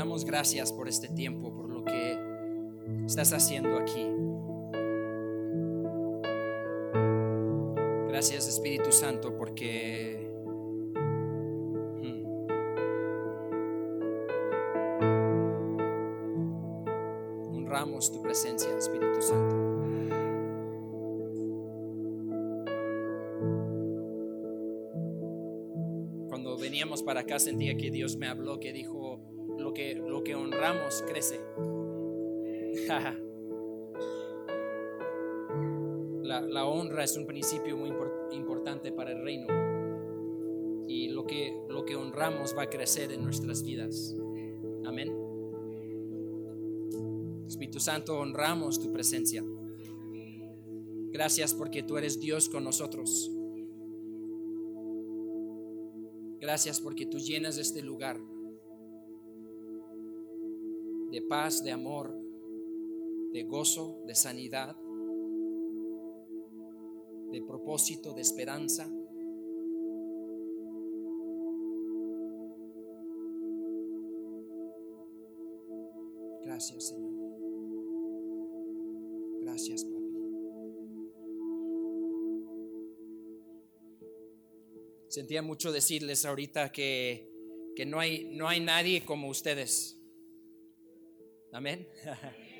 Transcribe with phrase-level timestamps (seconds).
[0.00, 2.18] Damos gracias por este tiempo, por lo que
[3.04, 4.00] estás haciendo aquí.
[8.08, 10.26] Gracias, Espíritu Santo, porque
[12.00, 12.24] hmm,
[17.54, 19.54] honramos tu presencia, Espíritu Santo.
[26.30, 28.99] Cuando veníamos para acá sentía que Dios me habló, que dijo,
[29.70, 31.36] lo que, lo que honramos crece.
[36.24, 39.46] la, la honra es un principio muy impor- importante para el reino.
[40.88, 44.16] Y lo que, lo que honramos va a crecer en nuestras vidas.
[44.84, 45.14] Amén.
[47.46, 49.44] Espíritu Santo, honramos tu presencia.
[51.12, 53.30] Gracias porque tú eres Dios con nosotros.
[56.40, 58.18] Gracias porque tú llenas este lugar
[61.10, 62.14] de paz, de amor,
[63.32, 64.76] de gozo, de sanidad,
[67.30, 68.90] de propósito, de esperanza.
[76.44, 77.12] Gracias, Señor.
[79.42, 80.00] Gracias, papi.
[85.08, 87.30] Sentía mucho decirles ahorita que,
[87.74, 89.99] que no, hay, no hay nadie como ustedes.
[91.52, 91.88] Amén.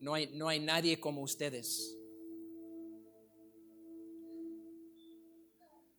[0.00, 1.96] No hay, no hay nadie como ustedes.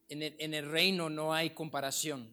[0.08, 2.32] En el, en el reino no hay comparación.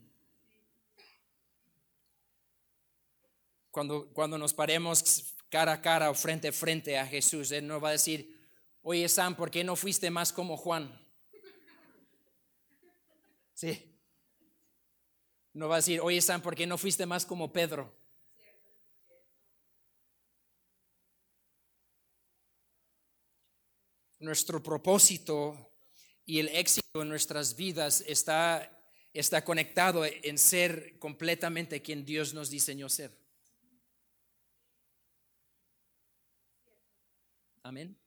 [3.70, 7.82] Cuando, cuando nos paremos cara a cara o frente a frente a Jesús, Él nos
[7.82, 8.38] va a decir,
[8.82, 11.00] oye Sam, ¿por qué no fuiste más como Juan?
[13.54, 13.98] Sí.
[15.54, 18.01] No va a decir, oye Sam, ¿por qué no fuiste más como Pedro?
[24.22, 25.72] Nuestro propósito
[26.24, 28.70] y el éxito en nuestras vidas está,
[29.12, 33.10] está conectado en ser completamente quien Dios nos diseñó ser.
[37.64, 37.98] Amén.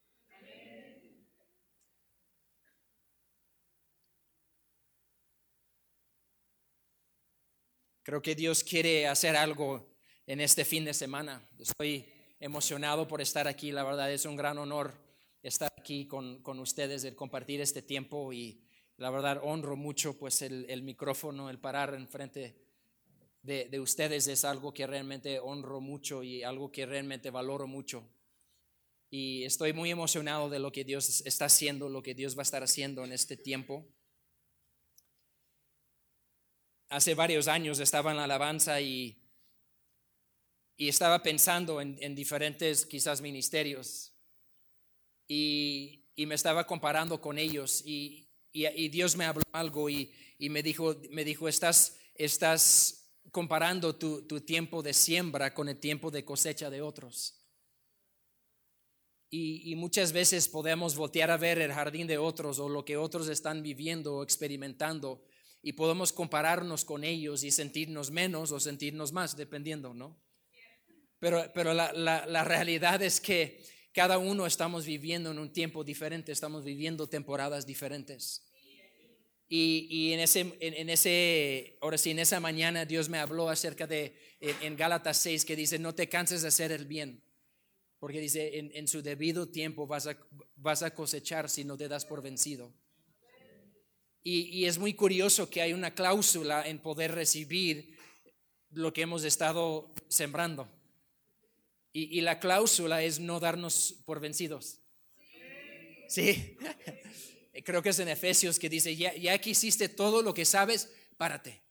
[8.03, 9.85] Creo que Dios quiere hacer algo
[10.25, 11.45] en este fin de semana.
[11.59, 12.09] Estoy
[12.39, 13.73] emocionado por estar aquí.
[13.73, 15.04] La verdad es un gran honor
[15.47, 18.59] estar aquí con, con ustedes, el compartir este tiempo y
[18.97, 22.55] la verdad honro mucho pues el, el micrófono, el parar enfrente
[23.43, 28.09] de, de ustedes es algo que realmente honro mucho y algo que realmente valoro mucho.
[29.11, 32.43] Y estoy muy emocionado de lo que Dios está haciendo, lo que Dios va a
[32.43, 33.85] estar haciendo en este tiempo.
[36.89, 39.21] Hace varios años estaba en la alabanza y,
[40.75, 44.14] y estaba pensando en, en diferentes quizás ministerios
[45.27, 50.63] y, y, me estaba comparando con ellos y, y, Dios me habló algo y, me
[50.63, 56.23] dijo, me dijo, estás, estás comparando tu, tu tiempo de siembra con el tiempo de
[56.23, 57.41] cosecha de otros.
[59.29, 62.97] Y, y, muchas veces podemos voltear a ver el jardín de otros o lo que
[62.97, 65.25] otros están viviendo o experimentando
[65.61, 70.21] y podemos compararnos con ellos y sentirnos menos o sentirnos más, dependiendo, ¿no?
[71.17, 73.63] Pero, pero la, la realidad es que
[73.95, 78.43] cada uno estamos viviendo en un tiempo diferente, estamos viviendo temporadas diferentes.
[79.47, 83.47] Y, y en, ese, en, en, ese, ahora sí, en esa mañana Dios me habló
[83.47, 87.23] acerca de, en, en Gálatas 6, que dice, no te canses de hacer el bien,
[87.97, 90.17] porque dice, en, en su debido tiempo vas a,
[90.57, 92.73] vas a, cosechar si no te das por vencido.
[94.23, 97.95] Y, y, es muy curioso que hay una cláusula en poder recibir
[98.71, 100.67] lo que hemos estado sembrando.
[101.97, 104.81] Y, la cláusula es no darnos por vencidos.
[106.09, 106.57] Sí.
[107.63, 110.91] Creo que es en Efesios que dice, ya, ya que hiciste todo lo que sabes,
[111.15, 111.63] párate.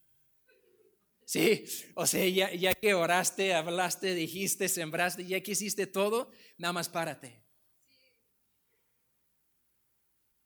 [1.27, 6.73] Sí, o sea, ya, ya, que oraste, hablaste, dijiste, sembraste, ya que hiciste todo, nada
[6.73, 7.45] más párate.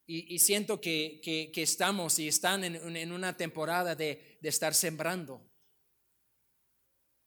[0.06, 4.48] Y, y siento que, que, que, estamos y están en, en una temporada de, de
[4.48, 5.47] estar sembrando.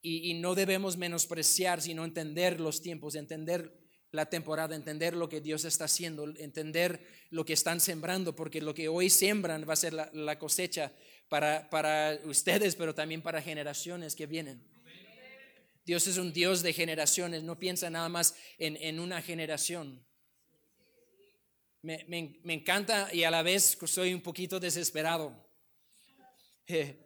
[0.02, 3.72] Y, y, no debemos menospreciar, sino entender los tiempos, entender
[4.10, 8.74] la temporada, entender lo que Dios está haciendo, entender lo que están sembrando, porque lo
[8.74, 10.92] que hoy siembran va a ser la, la cosecha
[11.28, 14.62] para, para ustedes, pero también para generaciones que vienen.
[15.84, 20.06] Dios es un Dios de generaciones, no piensa nada más en, en una generación.
[21.80, 25.34] Me, me, me, encanta y a la vez soy un poquito desesperado.
[26.68, 27.01] Eh,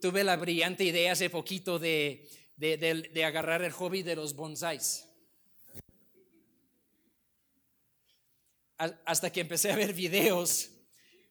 [0.00, 5.08] tuve la brillante idea hace poquito de, de, agarrar el hobby de los bonsáis.
[8.76, 10.70] Hasta que empecé a ver videos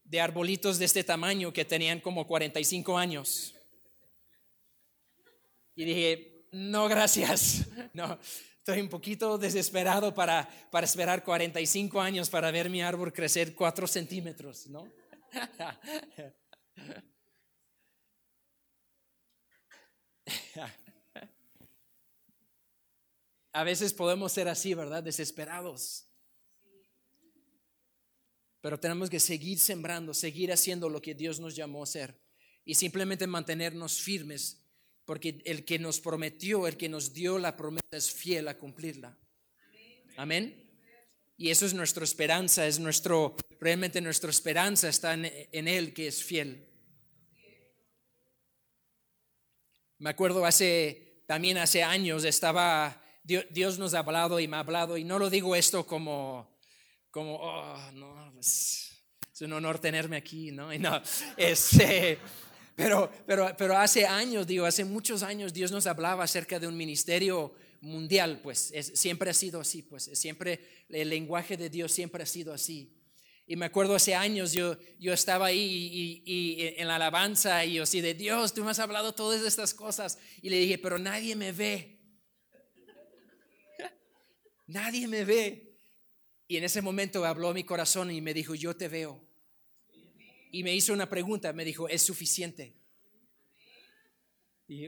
[0.03, 3.53] de arbolitos de este tamaño que tenían como 45 años.
[5.75, 7.67] Y dije, no, gracias.
[7.93, 8.19] No,
[8.57, 13.87] estoy un poquito desesperado para, para esperar 45 años para ver mi árbol crecer 4
[13.87, 14.91] centímetros, ¿no?
[23.51, 25.01] A veces podemos ser así, ¿verdad?
[25.01, 26.07] Desesperados.
[28.61, 32.19] Pero tenemos que seguir sembrando, seguir haciendo lo que Dios nos llamó a hacer
[32.65, 34.61] y simplemente mantenernos firmes,
[35.05, 39.17] porque el que nos prometió, el que nos dio la promesa es fiel a cumplirla.
[40.17, 40.65] Amén.
[41.37, 46.07] Y eso es nuestra esperanza, es nuestro, realmente nuestra esperanza está en, en Él que
[46.07, 46.67] es fiel.
[50.05, 54.97] Me acuerdo hace, también hace años estaba, Dios, nos ha hablado y me ha hablado,
[54.97, 56.59] y no lo digo esto como,
[57.09, 58.91] como, oh, no, pues,
[59.33, 60.71] es un honor tenerme aquí, ¿no?
[60.75, 61.01] Y no,
[61.35, 62.19] este,
[62.75, 66.77] pero, pero, pero hace años, digo, hace muchos años Dios nos hablaba acerca de un
[66.77, 72.27] ministerio mundial, pues siempre ha sido así, pues siempre el lenguaje de Dios siempre ha
[72.27, 72.95] sido así.
[73.47, 77.83] Y me acuerdo hace años yo, yo estaba ahí y, en la alabanza y yo
[77.83, 80.17] así de Dios, tú me has hablado todas estas cosas.
[80.41, 81.99] Y le dije, pero nadie me ve.
[84.67, 85.77] nadie me ve.
[86.47, 89.23] Y en ese momento habló mi corazón y me dijo, yo te veo.
[90.51, 92.75] Y me hizo una pregunta, me dijo, ¿es suficiente?
[94.67, 94.87] Y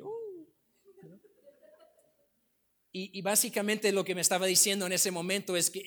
[3.00, 5.84] y, básicamente lo que me estaba diciendo en ese momento es que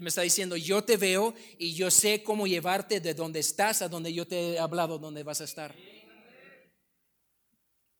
[0.00, 3.88] me está diciendo, yo te veo y yo sé cómo llevarte de donde estás a
[3.88, 5.74] donde yo te he hablado, donde vas a estar.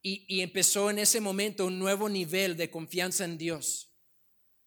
[0.00, 3.92] Y, empezó en ese momento un nuevo nivel de confianza en Dios.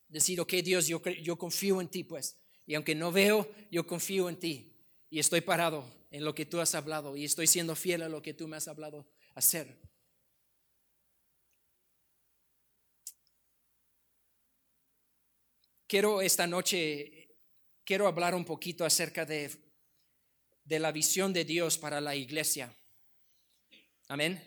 [0.07, 2.37] Decir, ok Dios, yo, yo confío en ti, pues.
[2.67, 4.77] Y aunque no veo, yo confío en ti.
[5.09, 8.21] Y estoy parado en lo que tú has hablado y estoy siendo fiel a lo
[8.21, 9.80] que tú me has hablado hacer.
[15.91, 17.27] Quiero esta noche,
[17.83, 19.51] quiero hablar un poquito acerca de,
[20.63, 22.73] de la visión de Dios para la iglesia.
[24.07, 24.41] Amén.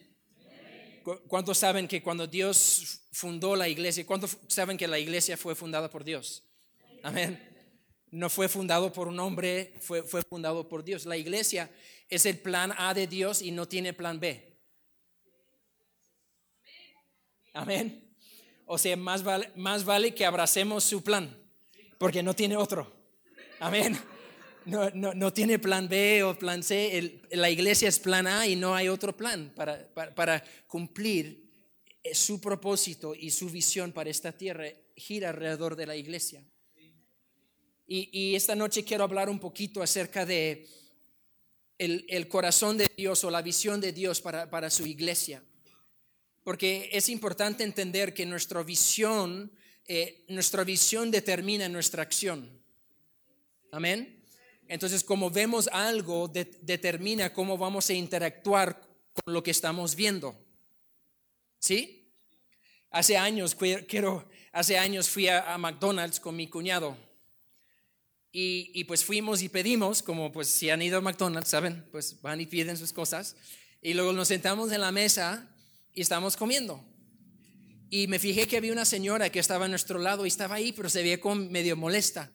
[1.29, 5.91] ¿Cuántos saben que cuando Dios fundó la iglesia, cuántos saben que la iglesia fue fundada
[5.91, 6.45] por Dios?
[7.03, 7.39] Amén.
[8.11, 11.05] No fue fundado por un hombre, fue, fue fundado por Dios.
[11.05, 11.71] La iglesia
[12.09, 14.51] es el plan A de Dios y no tiene plan B.
[17.53, 18.04] Amén.
[18.67, 21.37] O sea, más vale, más vale que abracemos su plan,
[21.99, 22.91] porque no tiene otro.
[23.61, 23.99] Amén.
[24.65, 27.21] No, no, no tiene plan B o plan C.
[27.33, 31.51] la iglesia es plan A y no hay otro plan para, para, cumplir
[32.03, 34.65] eh, su propósito y su visión para esta tierra.
[34.97, 36.43] Gira alrededor de la iglesia.
[37.87, 40.67] Y, y esta noche quiero hablar un poquito acerca de
[41.77, 45.43] el, el, corazón de Dios o la visión de Dios para, para su iglesia
[46.45, 49.51] porque es importante entender que nuestra visión,
[49.89, 52.63] eh, nuestra visión determina nuestra acción.
[53.73, 54.23] Amén.
[54.69, 60.39] Entonces, como vemos algo, determina cómo vamos a interactuar con lo que estamos viendo.
[61.59, 62.13] ¿Sí?
[62.91, 63.57] Hace años,
[63.89, 66.97] quiero, hace años fui a, McDonald's con mi cuñado.
[68.33, 71.85] Y, y, pues fuimos y pedimos, como pues si han ido a McDonald's, ¿saben?
[71.91, 73.37] Pues van y piden sus cosas.
[73.81, 75.54] Y luego nos sentamos en la mesa
[75.95, 76.85] y estábamos comiendo.
[77.89, 80.73] Y me fijé que había una señora que estaba a nuestro lado y estaba ahí,
[80.73, 82.33] pero se veía como medio molesta.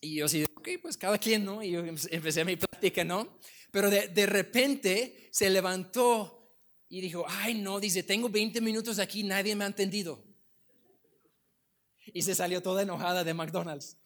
[0.00, 1.62] Y yo así, ok, pues cada quien, ¿no?
[1.62, 3.38] Y yo empecé mi plática, ¿no?
[3.70, 6.52] Pero de, de repente se levantó
[6.88, 10.22] y dijo, ay, no, dice, tengo 20 minutos aquí, nadie me ha entendido.
[12.06, 13.96] Y se salió toda enojada de McDonald's.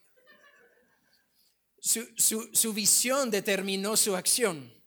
[1.80, 4.77] Su, su, su visión determinó su acción.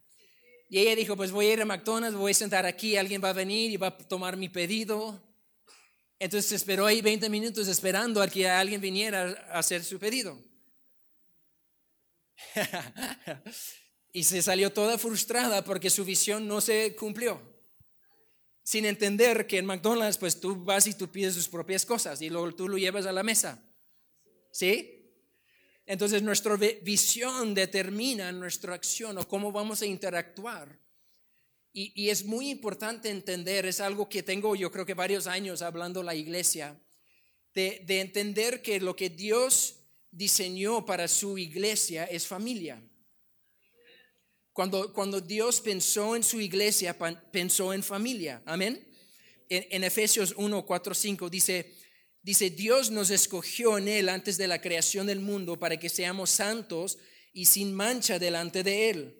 [0.71, 3.31] Y ella dijo, pues voy a ir a McDonald's, voy a sentar aquí, alguien va
[3.31, 5.21] a venir y va a tomar mi pedido.
[6.17, 10.39] Entonces esperó ahí 20 minutos esperando a que alguien viniera a hacer su pedido.
[14.13, 17.41] y se salió toda frustrada porque su visión no se cumplió.
[18.63, 22.29] Sin entender que en McDonald's pues tú vas y tú pides tus propias cosas y
[22.29, 23.61] luego tú lo llevas a la mesa.
[24.53, 25.00] ¿Sí?
[25.85, 30.79] Entonces nuestra visión determina nuestra acción o cómo vamos a interactuar.
[31.73, 36.03] Y, es muy importante entender, es algo que tengo yo creo que varios años hablando
[36.03, 36.77] la iglesia,
[37.53, 39.77] de, de entender que lo que Dios
[40.11, 42.81] diseñó para su iglesia es familia.
[44.51, 46.97] Cuando, cuando Dios pensó en su iglesia,
[47.31, 48.41] pensó en familia.
[48.45, 48.85] Amén.
[49.47, 51.73] En, en Efesios 1, 4, 5 dice,
[52.21, 56.29] dice, Dios nos escogió en Él antes de la creación del mundo para que seamos
[56.29, 56.97] santos
[57.33, 59.17] y sin mancha delante de Él.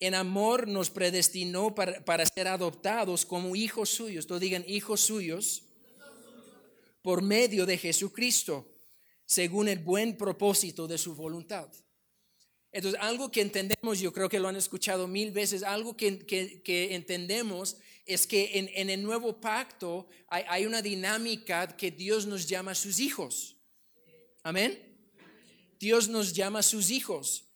[0.00, 4.26] En amor nos predestinó para, para ser adoptados como hijos suyos.
[4.26, 5.64] Todos digan hijos suyos
[7.02, 8.72] por medio de Jesucristo,
[9.24, 11.68] según el buen propósito de su voluntad.
[12.72, 16.94] Entonces, algo que entendemos, yo creo que lo han escuchado mil veces, algo que, que,
[16.94, 22.72] entendemos es que en, en, el nuevo pacto hay, una dinámica que Dios nos llama
[22.72, 23.56] a sus hijos.
[24.42, 24.80] Amén.
[25.78, 27.48] Dios nos llama a sus hijos.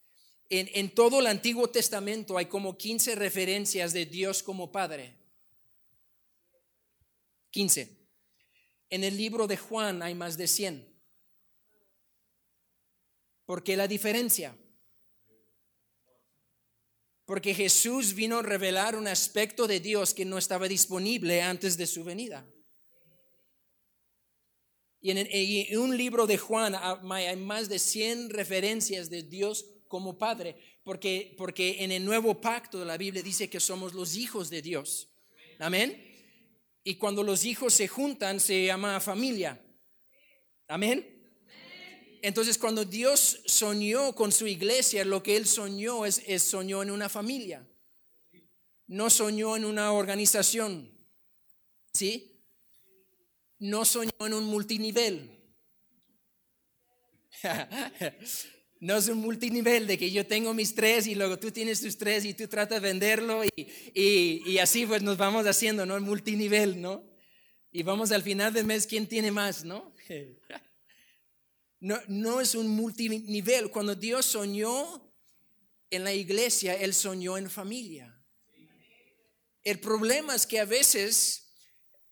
[0.48, 5.16] En, en, todo el Antiguo Testamento hay como 15 referencias de Dios como Padre.
[7.50, 7.96] 15.
[8.90, 10.96] En el libro de Juan hay más de 100.
[13.46, 14.56] ¿Por qué la diferencia?
[17.26, 21.86] Porque Jesús vino a revelar un aspecto de Dios que no estaba disponible antes de
[21.86, 22.48] su venida.
[25.00, 30.56] Y en, un libro de Juan hay más de 100 referencias de Dios como Padre,
[30.82, 34.62] porque, porque en el nuevo pacto de la Biblia dice que somos los hijos de
[34.62, 35.08] Dios.
[35.58, 36.02] Amén.
[36.82, 39.60] Y cuando los hijos se juntan se llama familia.
[40.68, 41.15] Amén.
[42.22, 46.90] Entonces cuando Dios soñó con su iglesia, lo que Él soñó es, es soñó en
[46.90, 47.66] una familia.
[48.86, 50.92] No soñó en una organización.
[51.92, 52.36] ¿Sí?
[53.58, 55.30] no soñó en un multinivel.
[58.78, 61.96] No es un multinivel de que yo tengo mis tres y luego tú tienes tus
[61.96, 63.50] tres y tú tratas de venderlo y,
[63.94, 65.96] y, así pues nos vamos haciendo, ¿no?
[65.96, 67.02] El multinivel, ¿no?
[67.72, 69.94] Y vamos al final del mes, ¿quién tiene más, no?
[71.80, 73.70] No, es un multinivel.
[73.70, 75.12] Cuando Dios soñó
[75.90, 78.12] en la iglesia, Él soñó en familia.
[79.62, 81.54] El problema es que a veces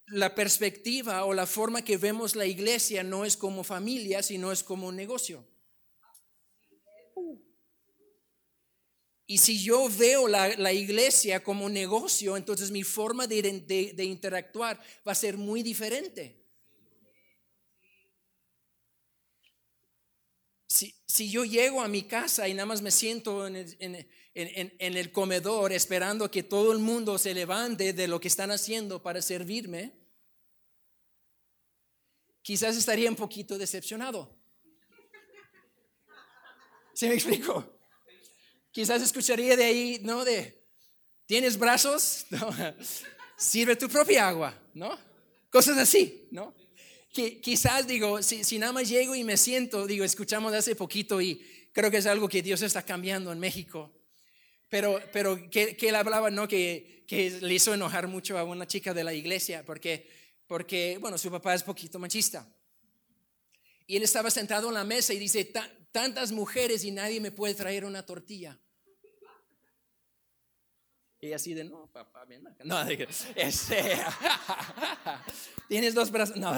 [0.07, 4.63] la perspectiva o la forma que vemos la iglesia no es como familia, sino es
[4.63, 5.49] como un negocio.
[9.27, 15.15] Y si yo veo la, iglesia como negocio, entonces mi forma de, interactuar va a
[15.15, 16.44] ser muy diferente.
[21.15, 23.57] Si, yo llego a mi casa y nada más me siento en
[24.35, 29.23] el comedor esperando que todo el mundo se levante de lo que están haciendo para
[29.23, 29.93] servirme,
[32.43, 34.37] quizás estaría un poquito decepcionado.
[36.95, 37.79] ¿Se me explico?
[38.73, 40.25] Quizás escucharía de ahí, ¿no?
[40.25, 40.67] De,
[41.27, 42.27] ¿tienes brazos?
[43.37, 44.99] Sirve tu propia agua, ¿no?
[45.49, 46.53] Cosas así, ¿no?
[47.15, 51.23] Que, quizás digo, si, si nada más llego y me siento, digo, escuchamos hace poquito
[51.23, 51.41] y
[51.73, 53.91] creo que es algo que Dios está cambiando en México.
[54.69, 56.47] Pero, pero que, que él hablaba, ¿no?
[56.47, 61.19] Que, que le hizo enojar mucho a una chica de la iglesia porque porque, bueno,
[61.19, 62.47] su papá es poquito machista.
[63.87, 65.51] Y él estaba sentado en la mesa y dice,
[65.91, 68.59] tantas mujeres y nadie me puede traer una tortilla.
[71.21, 72.65] Y así de, no, papá, ven acá.
[72.65, 73.97] No, de, este,
[75.69, 76.37] tienes dos brazos.
[76.37, 76.53] No,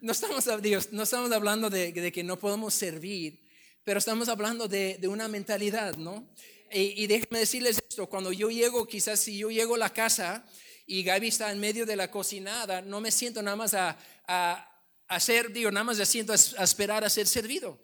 [0.00, 0.46] no, estamos,
[0.92, 3.46] no estamos hablando de, que no podemos servir,
[3.84, 6.28] pero estamos hablando de, una mentalidad, ¿no?
[6.72, 10.46] Y, y déjenme decirles esto, cuando yo llego, quizás si yo llego a la casa
[10.86, 13.96] y Gaby está en medio de la cocinada, no me siento nada más a,
[15.06, 17.78] hacer, digo, nada más me siento a, esperar a ser servido.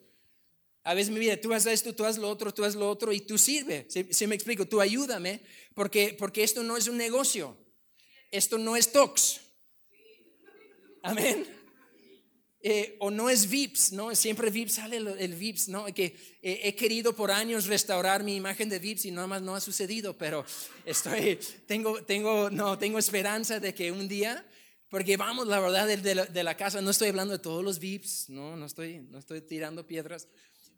[0.82, 3.12] A veces me dice, tú haz esto, tú haz lo otro, tú haz lo otro
[3.12, 3.87] y tú sirve.
[3.88, 5.40] Si, me explico, tú ayúdame,
[5.75, 7.56] porque, porque esto no es un negocio.
[8.30, 9.40] Esto no es tox.
[11.02, 11.55] Amén.
[12.68, 14.12] Eh, o no es VIPS, ¿no?
[14.16, 15.85] Siempre VIPS sale el, VIPS, ¿no?
[15.94, 19.54] Que eh, he querido por años restaurar mi imagen de VIPS y nada más no
[19.54, 20.44] ha sucedido, pero
[20.85, 24.44] estoy, tengo, tengo, no, tengo esperanza de que un día,
[24.88, 27.78] porque vamos, la verdad, de, la, de la casa, no estoy hablando de todos los
[27.78, 30.26] VIPs, no, no estoy, no estoy tirando piedras,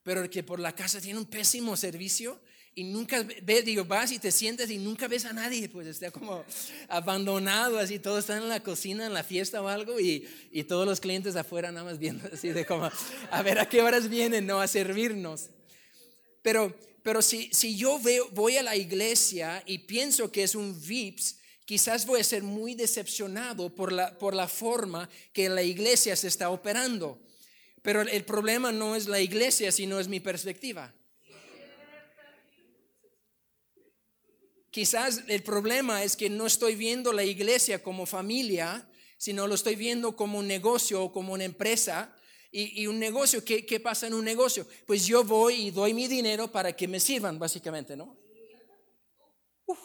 [0.03, 2.39] pero que por la casa tiene un pésimo servicio
[2.79, 6.13] y nunca ves, digo, vas y te sientes y nunca ves a nadie, pues está
[6.13, 6.45] como
[6.87, 10.87] abandonado, así todos están en la cocina, en la fiesta o algo y, y todos
[10.87, 12.89] los clientes afuera nada más viendo así de como,
[13.33, 14.61] a ver a qué horas vienen, ¿no?
[14.61, 15.51] A servirnos.
[16.41, 20.81] Pero, pero si, si yo veo, voy a la iglesia y pienso que es un
[20.81, 26.15] VIPS, quizás voy a ser muy decepcionado por la, por la forma que la iglesia
[26.15, 27.19] se está operando.
[27.83, 30.95] Pero el problema no es la iglesia, sino es mi perspectiva.
[34.79, 39.75] Quizás el problema es que no estoy viendo la iglesia como familia, sino lo estoy
[39.75, 42.15] viendo como un negocio o como una empresa.
[42.53, 44.69] Y, un negocio, ¿qué, ¿qué, pasa en un negocio?
[44.87, 48.17] Pues yo voy y doy mi dinero para que me sirvan, básicamente, ¿no?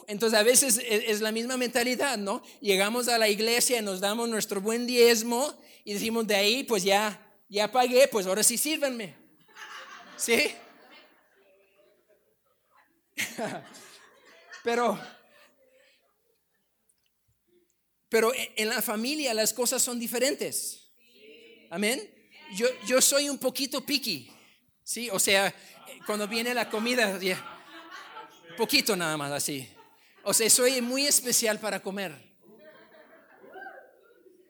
[0.06, 2.44] entonces a veces es, es, la misma mentalidad, ¿no?
[2.62, 7.20] Llegamos a la iglesia, nos damos nuestro buen diezmo y decimos de ahí, pues ya,
[7.50, 9.16] ya pagué, pues ahora sí sírvanme.
[10.18, 10.52] ¿Sí?
[14.64, 15.00] pero,
[18.10, 20.92] pero en la familia las cosas son diferentes.
[21.70, 22.10] Amén.
[22.56, 24.32] Yo, yo soy un poquito picky.
[24.84, 25.54] Sí, o sea,
[26.06, 27.20] cuando viene la comida,
[28.58, 29.68] poquito nada más así.
[30.24, 32.34] O sea, soy muy especial para comer.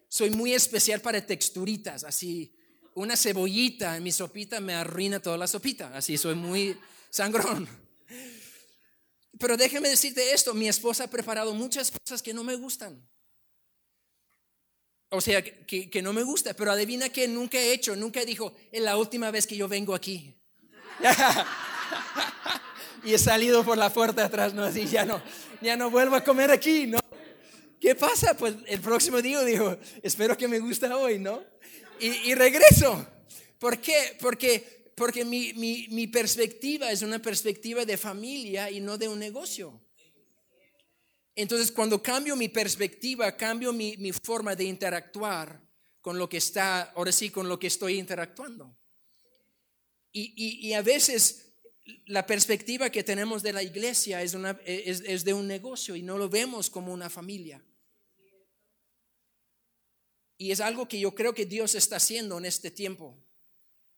[0.07, 2.55] Soy muy especial para texturitas, así.
[2.93, 5.95] Una cebollita en mi sopita me arruina toda la sopita.
[5.95, 6.77] Así soy muy
[7.09, 7.67] sangrón.
[9.39, 13.01] Pero déjeme decirte esto, mi esposa ha preparado muchas cosas que no me gustan.
[15.09, 18.81] O sea, que, no me gusta, pero adivina que nunca he hecho, nunca dijo, es
[18.81, 20.35] la última vez que yo vengo aquí.
[23.03, 25.21] y he salido por la puerta atrás, no, así ya no,
[25.61, 26.97] ya no vuelvo a comer aquí, ¿no?
[27.79, 28.35] ¿Qué pasa?
[28.35, 31.43] Pues el próximo día digo, espero que me gusta hoy, ¿no?
[31.99, 33.05] Y, regreso.
[33.59, 34.17] ¿Por qué?
[34.19, 39.19] Porque, porque mi, mi, mi perspectiva es una perspectiva de familia y no de un
[39.19, 39.81] negocio.
[41.35, 45.61] Entonces, cuando cambio mi perspectiva, cambio mi, mi, forma de interactuar
[45.99, 48.77] con lo que está, ahora sí, con lo que estoy interactuando.
[50.11, 51.55] Y, y, a veces
[52.05, 56.03] la perspectiva que tenemos de la iglesia es, una, es, es de un negocio y
[56.03, 57.65] no lo vemos como una familia.
[60.37, 63.22] Y es algo que yo creo que Dios está haciendo en este tiempo.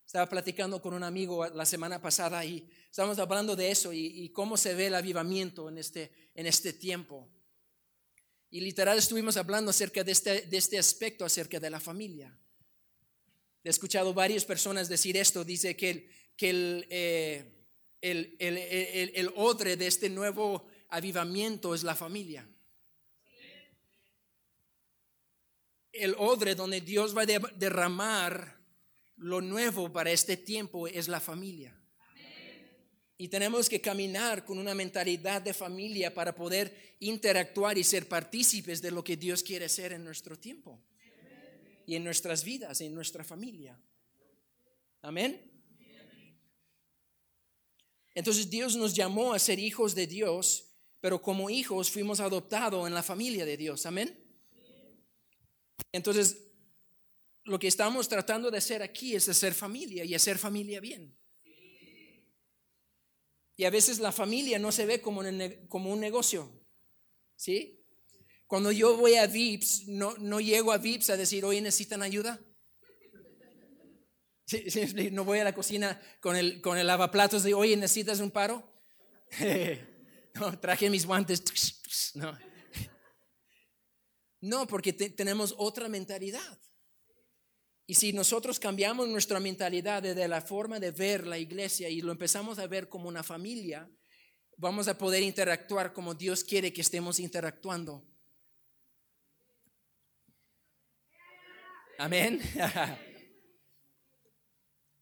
[0.05, 4.55] Estaba platicando con un amigo la semana pasada y estábamos hablando de eso y, cómo
[4.55, 7.27] se ve el avivamiento en este, en este tiempo.
[8.51, 12.37] Y literal estuvimos hablando acerca de este, de este aspecto, acerca de la familia.
[13.63, 17.67] He escuchado varias personas decir esto, dice que el, que el, eh,
[17.99, 22.47] el, el, el odre de este nuevo avivamiento es la familia.
[25.91, 28.64] El odre donde Dios va a derramar
[29.17, 31.79] lo nuevo para este tiempo es la familia.
[33.17, 38.81] Y tenemos que caminar con una mentalidad de familia para poder interactuar y ser partícipes
[38.81, 40.81] de lo que Dios quiere hacer en nuestro tiempo
[41.85, 43.79] y en nuestras vidas, en nuestra familia.
[45.01, 45.51] Amén.
[48.13, 52.93] Entonces Dios nos llamó a ser hijos de Dios, pero como hijos fuimos adoptados en
[52.93, 53.85] la familia de Dios.
[53.85, 54.17] Amén.
[55.91, 56.44] Entonces,
[57.45, 61.15] lo que estamos tratando de hacer aquí es hacer familia y hacer familia bien.
[63.55, 66.51] Y a veces la familia no se ve como un, negocio.
[67.37, 67.85] ¿Sí?
[68.47, 72.41] Cuando yo voy a VIPS, no, no llego a VIPS a decir, oye, ¿necesitan ayuda?
[75.11, 78.63] no voy a la cocina con el, con el lavaplatos de, oye, ¿necesitas un paro?
[80.33, 81.43] no, traje mis guantes.
[84.41, 86.59] No porque tenemos otra mentalidad.
[87.87, 92.11] Y si nosotros cambiamos nuestra mentalidad de la forma de ver la iglesia y lo
[92.11, 93.89] empezamos a ver como una familia,
[94.57, 98.03] vamos a poder interactuar como Dios quiere que estemos interactuando.
[101.97, 102.41] Amén.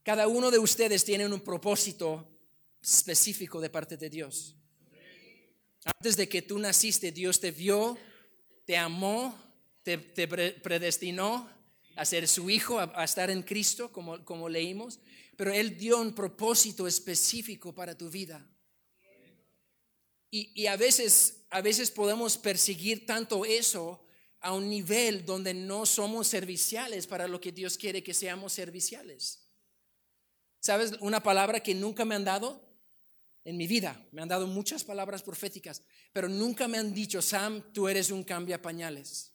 [0.03, 2.29] Cada uno de ustedes tiene un propósito
[2.81, 4.57] específico de parte de Dios.
[5.85, 7.97] Antes de que tú naciste, Dios te vio,
[8.65, 9.37] te amó,
[9.81, 11.49] te, predestinó
[11.95, 14.99] a ser su hijo, a, estar en Cristo, como, como leímos,
[15.35, 18.47] pero Él dio un propósito específico para tu vida.
[20.29, 24.03] Y, y, a, veces, a veces podemos perseguir tanto eso
[24.39, 29.43] a un nivel donde no somos serviciales para lo que Dios quiere que seamos serviciales.
[30.59, 32.61] ¿Sabes una palabra que nunca me han dado?
[33.45, 37.73] En mi vida me han dado muchas palabras proféticas, pero nunca me han dicho, Sam,
[37.73, 39.32] tú eres un cambia pañales.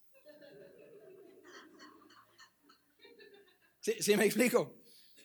[3.80, 4.74] ¿Sí, ¿Sí, me explico?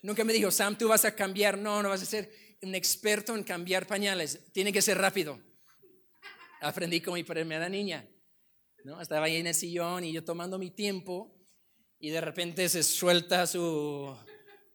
[0.02, 3.36] Nunca me dijo, Sam, tú vas a cambiar, no, no vas a ser un experto
[3.36, 5.40] en cambiar pañales, tiene que ser rápido.
[6.62, 8.08] Aprendí con mi primera niña.
[8.84, 9.02] ¿no?
[9.02, 11.34] Estaba ahí en el sillón y yo tomando mi tiempo
[12.00, 14.14] y de repente se suelta su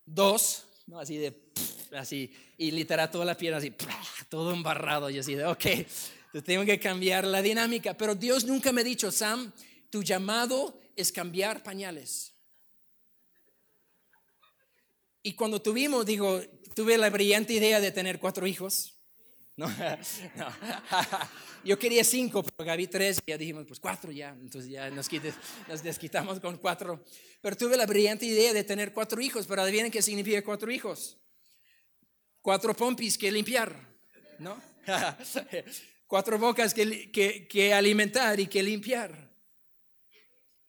[0.04, 0.98] dos, ¿no?
[0.98, 1.50] Así de,
[1.92, 3.72] así, y literal toda la pierna así,
[4.30, 5.66] todo embarrado y así de, ok,
[6.44, 9.52] tengo que cambiar la dinámica, pero Dios nunca me ha dicho, Sam,
[9.90, 12.34] tu llamado es cambiar pañales.
[15.22, 16.40] Y cuando tuvimos, digo,
[16.74, 18.98] tuve la brillante idea de tener cuatro hijos.
[19.56, 19.66] No,
[20.36, 20.46] no.
[21.64, 24.30] Yo quería cinco, pero Gaby tres, y ya dijimos, pues cuatro ya.
[24.30, 25.08] Entonces ya nos,
[25.68, 27.04] nos desquitamos con cuatro.
[27.40, 31.18] Pero tuve la brillante idea de tener cuatro hijos, pero adivinen qué significa cuatro hijos.
[32.40, 33.76] Cuatro pompis que limpiar,
[34.38, 34.62] ¿no?
[36.06, 39.27] cuatro bocas que, que, que alimentar y que limpiar.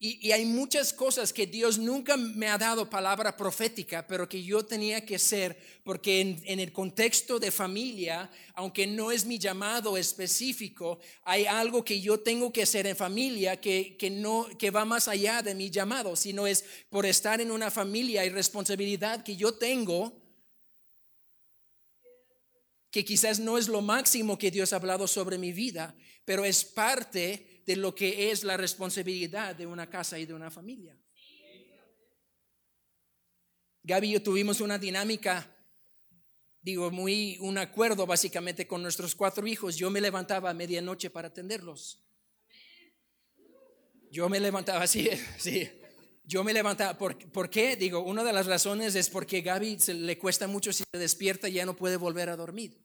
[0.02, 4.66] Y, hay muchas cosas que Dios nunca me ha dado palabra profética, pero que yo
[4.66, 11.00] tenía que ser, porque en, el contexto de familia, aunque no es mi llamado específico,
[11.24, 15.10] hay algo que yo tengo que hacer en familia que, que, no, que va más
[15.10, 19.56] allá de mi llamado, sino es por estar en una familia y responsabilidad que yo
[19.56, 20.14] tengo,
[22.90, 26.64] que quizás no es lo máximo que Dios ha hablado sobre mi vida, pero es
[26.64, 30.98] parte de lo que es la responsabilidad de una casa y de una familia.
[33.84, 35.56] Gaby y yo tuvimos una dinámica,
[36.64, 39.76] digo, muy un acuerdo básicamente con nuestros cuatro hijos.
[39.76, 42.04] Yo me levantaba a medianoche para atenderlos.
[44.10, 45.70] Yo me levantaba, sí, sí.
[46.24, 47.76] Yo me levantaba, ¿por, ¿por qué?
[47.76, 51.48] Digo, una de las razones es porque Gaby se le cuesta mucho si se despierta
[51.48, 52.82] y ya no puede volver a dormir.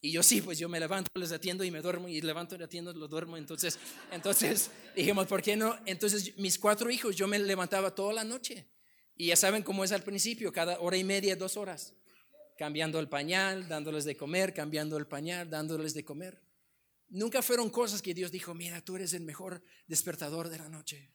[0.00, 2.62] Y yo sí, pues yo me levanto, les atiendo y me duermo y levanto y
[2.62, 3.36] atiendo, lo duermo.
[3.36, 3.78] Entonces,
[4.12, 5.76] entonces dijimos, ¿por qué no?
[5.86, 8.68] Entonces mis cuatro hijos, yo me levantaba toda la noche.
[9.16, 11.94] Y ya saben cómo es al principio, cada hora y media, dos horas.
[12.56, 16.40] Cambiando el pañal, dándoles de comer, cambiando el pañal, dándoles de comer.
[17.08, 21.10] Nunca fueron cosas que Dios dijo, mira, tú eres el mejor despertador de la noche.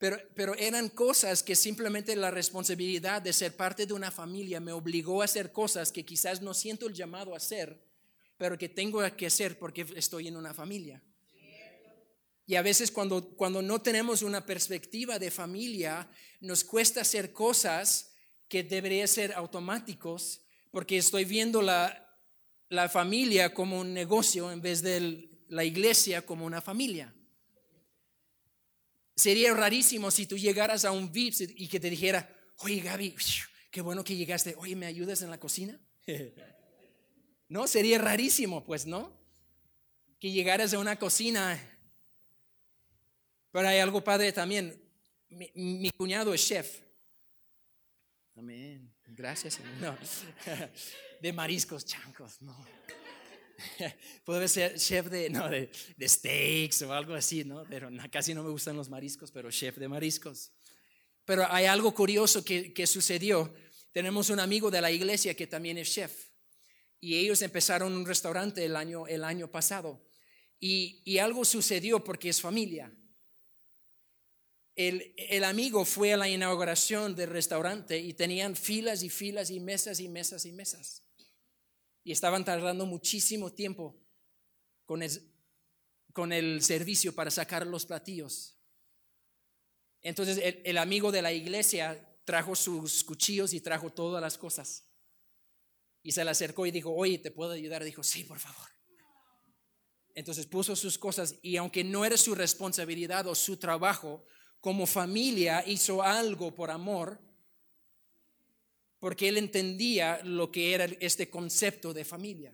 [0.00, 5.20] Pero, eran cosas que simplemente la responsabilidad de ser parte de una familia me obligó
[5.20, 7.78] a hacer cosas que quizás no siento el llamado a hacer,
[8.38, 11.02] pero que tengo que hacer porque estoy en una familia.
[12.46, 16.08] Y a veces cuando, cuando no tenemos una perspectiva de familia,
[16.40, 18.14] nos cuesta hacer cosas
[18.48, 22.18] que deberían ser automáticos, porque estoy viendo la,
[22.70, 27.14] la familia como un negocio en vez de la iglesia como una familia.
[29.20, 33.14] Sería rarísimo si tú llegaras a un VIP y que te dijera, oye Gaby,
[33.70, 35.78] qué bueno que llegaste, oye, ¿me ayudas en la cocina?
[37.48, 39.12] no, sería rarísimo, pues, ¿no?
[40.18, 41.60] Que llegaras a una cocina.
[43.52, 44.82] Pero hay algo padre también.
[45.28, 46.80] Mi, cuñado es chef.
[48.36, 48.90] Amén.
[49.08, 49.98] Gracias, No.
[51.20, 52.56] De mariscos chancos, no.
[54.24, 55.70] Puede ser chef de, no, de,
[56.02, 57.64] steaks o algo así, ¿no?
[57.68, 60.52] Pero casi no me gustan los mariscos, pero chef de mariscos.
[61.24, 63.54] Pero hay algo curioso que, que sucedió.
[63.92, 66.30] Tenemos un amigo de la iglesia que también es chef.
[67.00, 70.06] Y ellos empezaron un restaurante el año, el año pasado.
[70.58, 72.92] Y, y algo sucedió porque es familia.
[74.76, 79.60] El, el, amigo fue a la inauguración del restaurante y tenían filas y filas y
[79.60, 81.02] mesas y mesas y mesas
[82.02, 84.00] y estaban tardando muchísimo tiempo
[84.84, 85.32] con el,
[86.32, 88.56] el servicio para sacar los platillos.
[90.02, 94.86] Entonces el, amigo de la iglesia trajo sus cuchillos y trajo todas las cosas.
[96.02, 97.84] Y se le acercó y dijo, oye, ¿te puedo ayudar?
[97.84, 98.68] Dijo, sí, por favor.
[100.14, 104.24] Entonces puso sus cosas y aunque no era su responsabilidad o su trabajo,
[104.60, 107.20] como familia hizo algo por amor
[109.00, 112.52] porque él entendía lo que era este concepto de familia.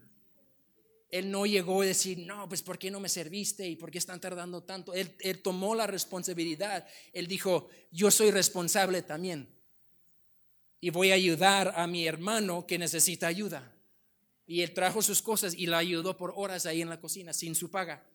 [1.11, 3.69] Él no llegó a decir, no, pues ¿por qué no me serviste?
[3.69, 4.95] ¿Y por qué están tardando tanto?
[4.95, 6.87] Él, tomó la responsabilidad.
[7.13, 9.49] Él dijo, yo soy responsable también.
[10.81, 13.73] Y voy a ayudar a mi hermano que necesita ayuda.
[14.47, 17.57] Y él trajo sus cosas y la ayudó por horas ahí en la cocina, sin
[17.57, 18.07] su paga.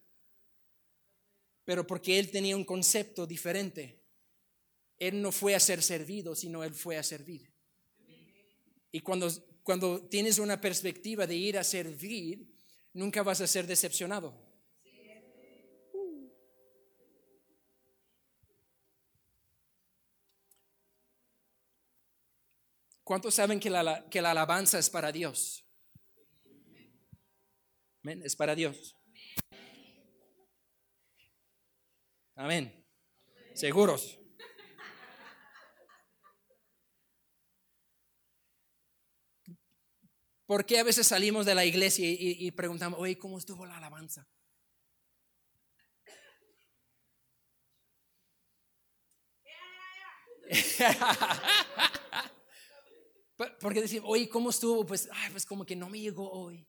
[1.65, 4.01] Pero porque él tenía un concepto diferente.
[4.99, 7.50] Él no fue a ser servido, sino él fue a servir.
[8.91, 9.29] Y cuando,
[9.63, 12.45] cuando tienes una perspectiva de ir a servir,
[12.93, 14.51] nunca vas a ser decepcionado.
[23.03, 25.65] ¿Cuántos saben que la, que la alabanza es para Dios?
[28.03, 28.95] Amén, es para Dios.
[32.35, 32.85] Amén.
[33.53, 34.20] Seguros.
[40.51, 44.27] ¿Por qué a veces salimos de la iglesia y, preguntamos, oye, ¿cómo estuvo la alabanza?
[53.61, 54.85] Porque decimos, oye, ¿cómo estuvo?
[54.85, 56.67] Pues, pues como que no me llegó hoy.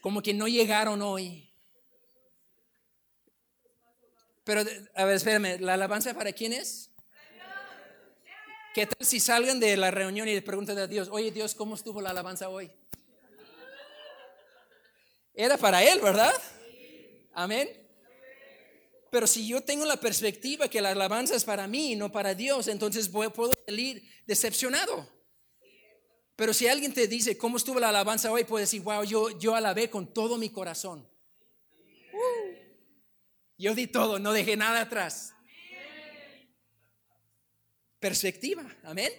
[0.00, 1.52] Como que no llegaron hoy.
[4.42, 4.62] Pero,
[4.94, 6.87] a ver, espérame, ¿la alabanza para quién es?
[8.78, 11.74] ¿Qué tal si salgan de la reunión y le preguntan a Dios, oye Dios, ¿cómo
[11.74, 12.70] estuvo la alabanza hoy?
[15.34, 16.32] Era para Él, ¿verdad?
[17.32, 17.68] Amén.
[19.10, 22.68] Pero si yo tengo la perspectiva que la alabanza es para mí no para Dios,
[22.68, 25.08] entonces puedo salir decepcionado.
[26.36, 28.44] Pero si alguien te dice, ¿cómo estuvo la alabanza hoy?
[28.44, 31.04] Puedes decir, wow, yo, yo alabé con todo mi corazón.
[32.12, 32.54] Uh.
[33.56, 35.34] yo di todo, no dejé nada atrás.
[37.98, 39.12] Perspectiva, amén.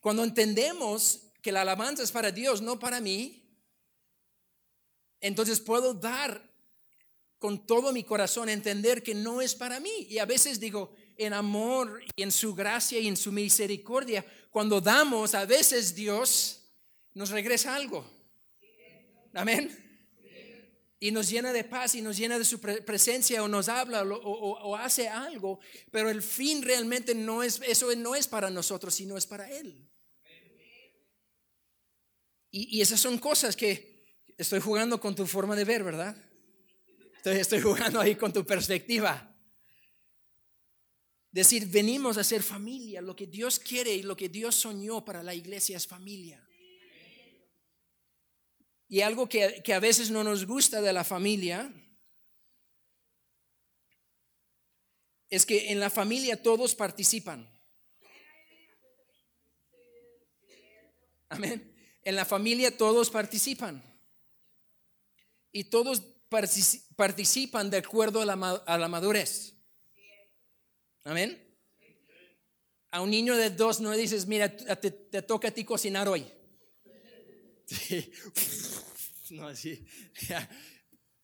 [0.00, 3.44] Cuando entendemos que la alabanza es para Dios, no para mí,
[5.20, 6.48] entonces puedo dar
[7.38, 10.06] con todo mi corazón, entender que no es para mí.
[10.08, 14.80] Y a veces digo, en amor y en su gracia y en su misericordia, cuando
[14.80, 16.62] damos, a veces Dios
[17.14, 18.08] nos regresa algo.
[19.34, 19.87] Amén.
[21.00, 24.74] Y nos llena de paz y nos llena de su presencia o nos habla o,
[24.76, 25.60] hace algo,
[25.92, 29.88] pero el fin realmente no es, eso no es para nosotros, sino es para Él.
[32.50, 34.06] Y, esas son cosas que
[34.36, 36.16] estoy jugando con tu forma de ver, ¿verdad?
[37.16, 39.36] Estoy, estoy jugando ahí con tu perspectiva.
[41.30, 43.02] Decir, venimos a ser familia.
[43.02, 46.47] Lo que Dios quiere y lo que Dios soñó para la iglesia es familia.
[48.88, 51.70] Y algo que, que a veces no nos gusta de la familia
[55.30, 57.48] es que en la familia todos participan.
[61.28, 61.74] Amén.
[62.02, 63.82] En la familia todos participan.
[65.52, 66.02] Y todos
[66.96, 69.54] participan de acuerdo a la, madurez.
[71.04, 71.44] Amén.
[72.90, 74.90] A un niño de dos no le dices, mira, te,
[75.22, 76.26] toca a ti cocinar hoy.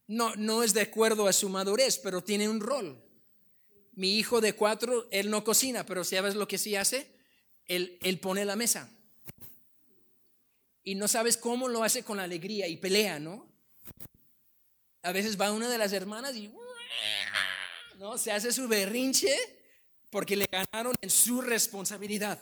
[0.07, 3.03] No, no, no es de acuerdo a su madurez, pero tiene un rol.
[3.93, 7.07] Mi hijo de cuatro, él no cocina, pero ¿sabes lo que sí hace?
[7.65, 8.91] Él, él pone la mesa.
[10.83, 13.51] Y no sabes cómo lo hace con alegría y pelea, ¿no?
[15.03, 16.53] A veces va una de las hermanas y
[17.99, 18.19] ¿no?
[18.19, 19.35] se hace su berrinche
[20.11, 22.41] porque le ganaron en su responsabilidad.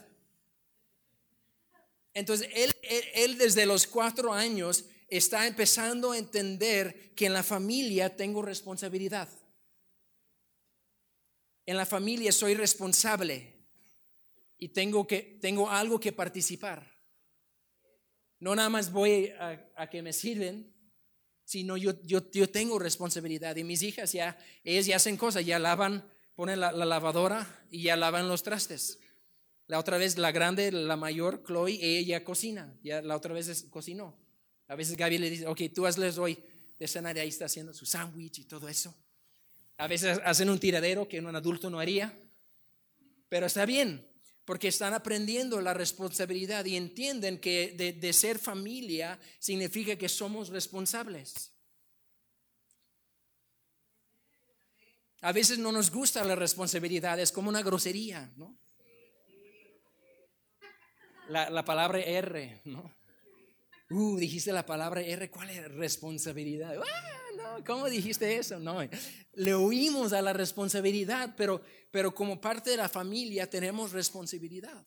[2.14, 2.74] Entonces, él,
[3.14, 4.84] él, desde los cuatro años
[5.16, 9.28] está empezando a entender que en la familia tengo responsabilidad.
[11.66, 13.52] En la familia soy responsable
[14.56, 16.90] y tengo, que, tengo algo que participar.
[18.40, 20.74] No nada más voy a, que me sirven,
[21.44, 23.54] sino yo, yo, yo tengo responsabilidad.
[23.56, 28.28] Y mis hijas ya, ellas hacen cosas, ya lavan ponen la, lavadora y ya lavan
[28.28, 28.98] los trastes.
[29.66, 32.78] La otra vez, la grande, la mayor, Chloe, ella cocina.
[32.82, 34.21] Ya la otra vez cocinó.
[34.72, 36.38] A veces Gaby le dice, ok, tú hazles hoy
[36.78, 38.94] de cenar y ahí está haciendo su sándwich y todo eso.
[39.76, 42.18] A veces hacen un tiradero que un adulto no haría.
[43.28, 44.02] Pero está bien,
[44.46, 50.48] porque están aprendiendo la responsabilidad y entienden que de, de ser familia significa que somos
[50.48, 51.52] responsables.
[55.20, 58.56] A veces no nos gusta la responsabilidad, es como una grosería, ¿no?
[61.28, 63.01] La, palabra R, ¿no?
[63.92, 66.76] Uh, dijiste la palabra R, ¿cuál es responsabilidad?
[66.80, 68.58] Ah, ¿cómo dijiste eso?
[68.58, 68.78] No,
[69.34, 74.86] le oímos a la responsabilidad, pero, pero como parte de la familia tenemos responsabilidad.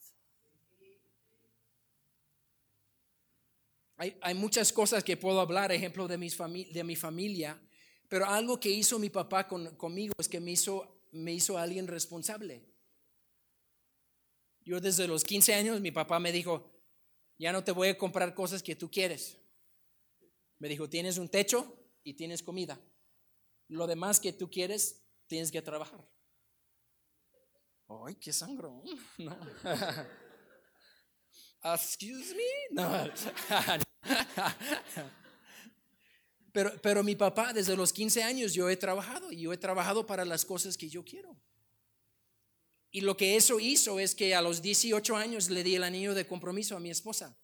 [3.98, 7.62] Hay, hay muchas cosas que puedo hablar, ejemplo de, mis de mi familia,
[8.10, 12.66] pero algo que hizo mi papá conmigo es que me hizo, me hizo alguien responsable.
[14.66, 16.75] Yo desde los 15 años, mi papá me dijo,
[17.38, 19.38] ya no te voy a comprar cosas que tú quieres.
[20.60, 22.80] Me dijo, tienes un techo y tienes comida.
[23.68, 26.08] Lo demás que tú quieres, tienes que trabajar.
[27.88, 28.82] Ay, qué sangro.
[31.64, 32.44] Excuse me.
[32.72, 33.10] No.
[36.82, 40.24] Pero, mi papá, desde los 15 años, yo he trabajado y yo he trabajado para
[40.24, 41.36] las cosas que yo quiero.
[42.96, 46.14] Y lo que eso hizo es que a los 18 años le di el anillo
[46.14, 47.38] de compromiso a mi esposa.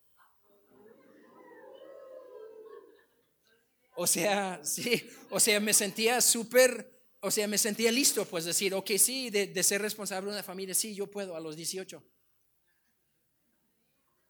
[3.97, 8.73] O sea, sí, o sea, me sentía súper, o sea, me sentía listo, pues decir,
[8.73, 12.01] ok, sí, de, ser responsable de una familia, sí, yo puedo a los 18.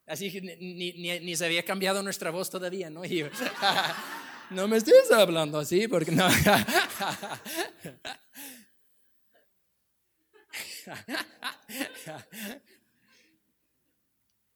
[0.08, 3.04] Así que ni, ni, se había cambiado nuestra voz todavía, ¿no?
[4.50, 6.28] No me estés hablando así porque no.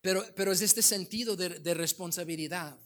[0.05, 2.77] Pero, pero es este sentido de, responsabilidad.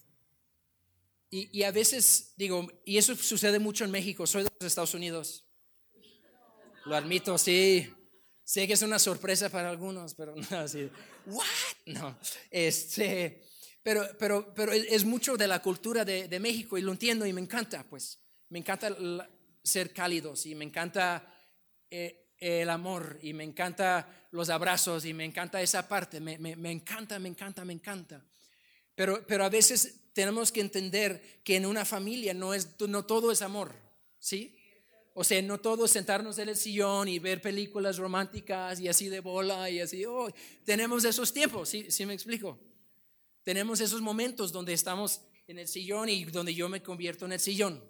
[1.30, 5.46] Y, a veces digo, y eso sucede mucho en México, soy de los Estados Unidos.
[6.86, 7.94] Lo admito, sí.
[8.46, 10.90] Sé que es una sorpresa para algunos, pero no, así,
[11.26, 11.46] ¿what?
[11.88, 12.18] No,
[12.50, 13.44] este,
[13.84, 17.42] pero, pero, pero es mucho de la cultura de, México y lo entiendo y me
[17.42, 18.18] encanta, pues.
[18.48, 18.96] Me encanta
[19.62, 21.32] ser cálidos y me encanta
[21.92, 26.72] eh, el amor y me encanta los abrazos y me encanta esa parte, me, me,
[26.72, 28.24] encanta, me encanta, me encanta.
[28.96, 33.32] Pero, pero a veces tenemos que entender que en una familia no, es, no todo
[33.32, 33.76] es amor,
[34.20, 34.56] ¿sí?
[35.14, 39.10] O sea, no todo es sentarnos en el sillón y ver películas románticas y así
[39.10, 40.06] de bola y así.
[40.06, 40.30] Oh,
[40.64, 42.58] tenemos esos tiempos, ¿sí, ¿sí me explico?
[43.44, 47.40] Tenemos esos momentos donde estamos en el sillón y donde yo me convierto en el
[47.40, 47.84] sillón.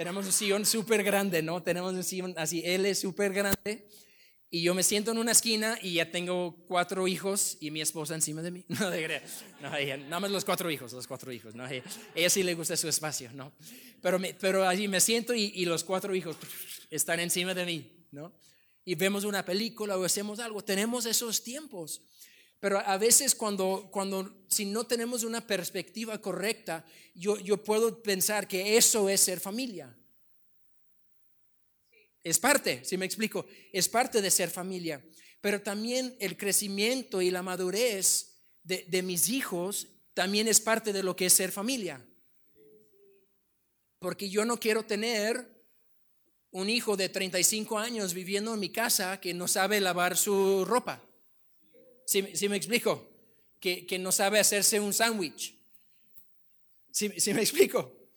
[0.00, 1.62] Tenemos un sillón súper grande, ¿no?
[1.62, 3.86] Tenemos un sillón así, es súper grande.
[4.48, 8.14] Y yo me siento en una esquina y ya tengo cuatro hijos y mi esposa
[8.14, 8.64] encima de mí.
[8.68, 9.20] No, de
[9.60, 11.54] no ella, nada más los cuatro hijos, los cuatro hijos.
[11.54, 11.68] ¿no?
[11.68, 11.84] Ella,
[12.14, 13.52] ella sí le gusta su espacio, ¿no?
[14.00, 16.38] Pero, me, pero allí me siento y, y, los cuatro hijos
[16.88, 18.32] están encima de mí, ¿no?
[18.86, 20.64] Y vemos una película o hacemos algo.
[20.64, 22.00] Tenemos esos tiempos.
[22.60, 28.46] Pero a veces cuando, cuando si no tenemos una perspectiva correcta, yo, yo puedo pensar
[28.46, 29.96] que eso es ser familia.
[32.22, 35.02] Es parte, si me explico, es parte de ser familia.
[35.40, 41.02] Pero también el crecimiento y la madurez de, de mis hijos también es parte de
[41.02, 42.06] lo que es ser familia.
[43.98, 45.48] Porque yo no quiero tener
[46.50, 51.02] un hijo de 35 años viviendo en mi casa que no sabe lavar su ropa.
[52.10, 53.08] Si me explico?
[53.60, 55.56] Que, que, no sabe hacerse un sándwich.
[56.90, 58.10] si me explico?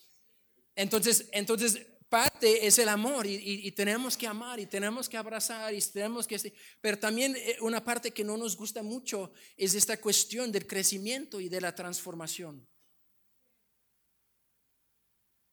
[0.76, 5.74] Entonces, entonces parte es el amor y, y, tenemos que amar y tenemos que abrazar
[5.76, 6.54] y tenemos que...
[6.82, 11.40] Pero también eh, una parte que no nos gusta mucho es esta cuestión del crecimiento
[11.40, 12.68] y de la transformación.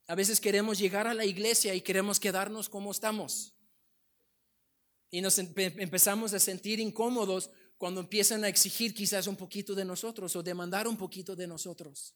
[0.07, 3.55] A veces queremos llegar a la iglesia y queremos quedarnos como estamos.
[5.11, 7.51] Y nos empezamos a sentir incómodos
[7.81, 12.15] cuando empiezan a exigir quizás un poquito de nosotros o demandar un poquito de nosotros.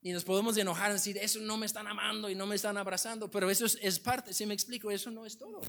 [0.00, 2.76] Y nos podemos enojar y decir, eso no me están amando y no me están
[2.76, 5.60] abrazando, pero eso es, parte, si me explico, eso no es todo.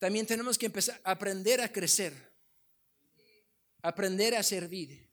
[0.00, 2.12] También tenemos que empezar a aprender a crecer,
[3.80, 5.08] aprender a servir.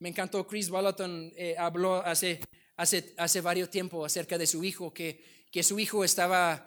[0.00, 2.40] Me encantó, Chris Wallaton eh, habló hace,
[2.74, 6.66] hace, hace varios tiempo acerca de su hijo, que, que su hijo estaba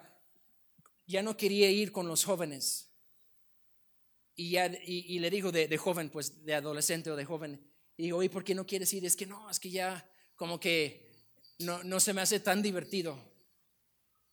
[1.06, 2.90] ya no quería ir con los jóvenes.
[4.36, 7.64] Y, ya, y, le dijo de, joven, pues de adolescente o de joven,
[7.96, 9.04] y digo, ¿y por qué no quieres ir?
[9.04, 11.08] Es que no, es que ya como que
[11.60, 13.16] no, no se me hace tan divertido.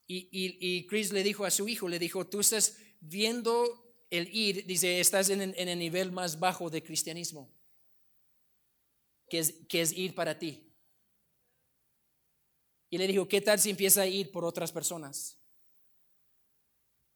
[0.08, 4.66] Y, y, Chris le dijo a su hijo, le dijo, tú estás viendo el ir,
[4.66, 7.54] dice, estás en, en el nivel más bajo de cristianismo,
[9.30, 10.68] que es, que es ir para ti.
[12.90, 15.41] Y le dijo, ¿qué tal si empieza a ir por otras personas?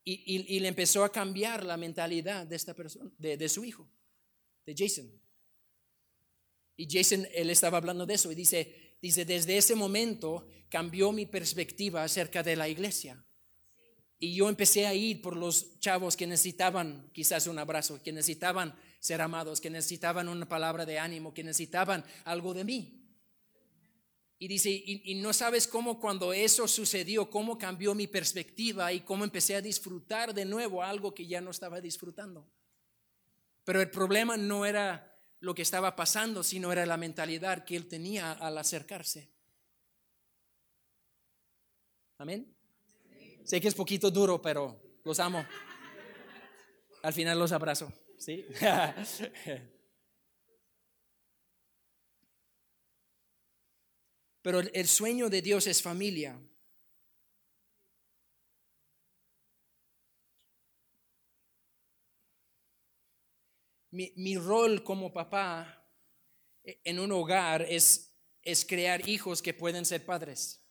[0.08, 3.90] Y, le empezó a cambiar la mentalidad de esta persona, de, su hijo,
[4.64, 5.12] de Jason.
[6.78, 11.26] Y Jason, él estaba hablando de eso y dice, dice, desde ese momento cambió mi
[11.26, 13.26] perspectiva acerca de la iglesia.
[14.20, 18.76] Y yo empecé a ir por los chavos que necesitaban quizás un abrazo, que necesitaban
[19.00, 23.05] ser amados, que necesitaban una palabra de ánimo, que necesitaban algo de mí.
[24.38, 29.24] Y dice, y, no sabes cómo cuando eso sucedió, cómo cambió mi perspectiva y cómo
[29.24, 32.46] empecé a disfrutar de nuevo algo que ya no estaba disfrutando.
[33.64, 37.88] Pero el problema no era lo que estaba pasando, sino era la mentalidad que él
[37.88, 39.32] tenía al acercarse.
[42.18, 42.54] Amén.
[43.46, 45.46] Sé que es poquito duro, pero los amo.
[47.04, 47.94] Al final los abrazo.
[48.18, 48.46] ¿sí?
[54.46, 56.40] Pero el sueño de Dios es familia.
[63.90, 65.90] Mi, rol como papá
[66.64, 70.64] en un hogar es, es crear hijos que pueden ser padres.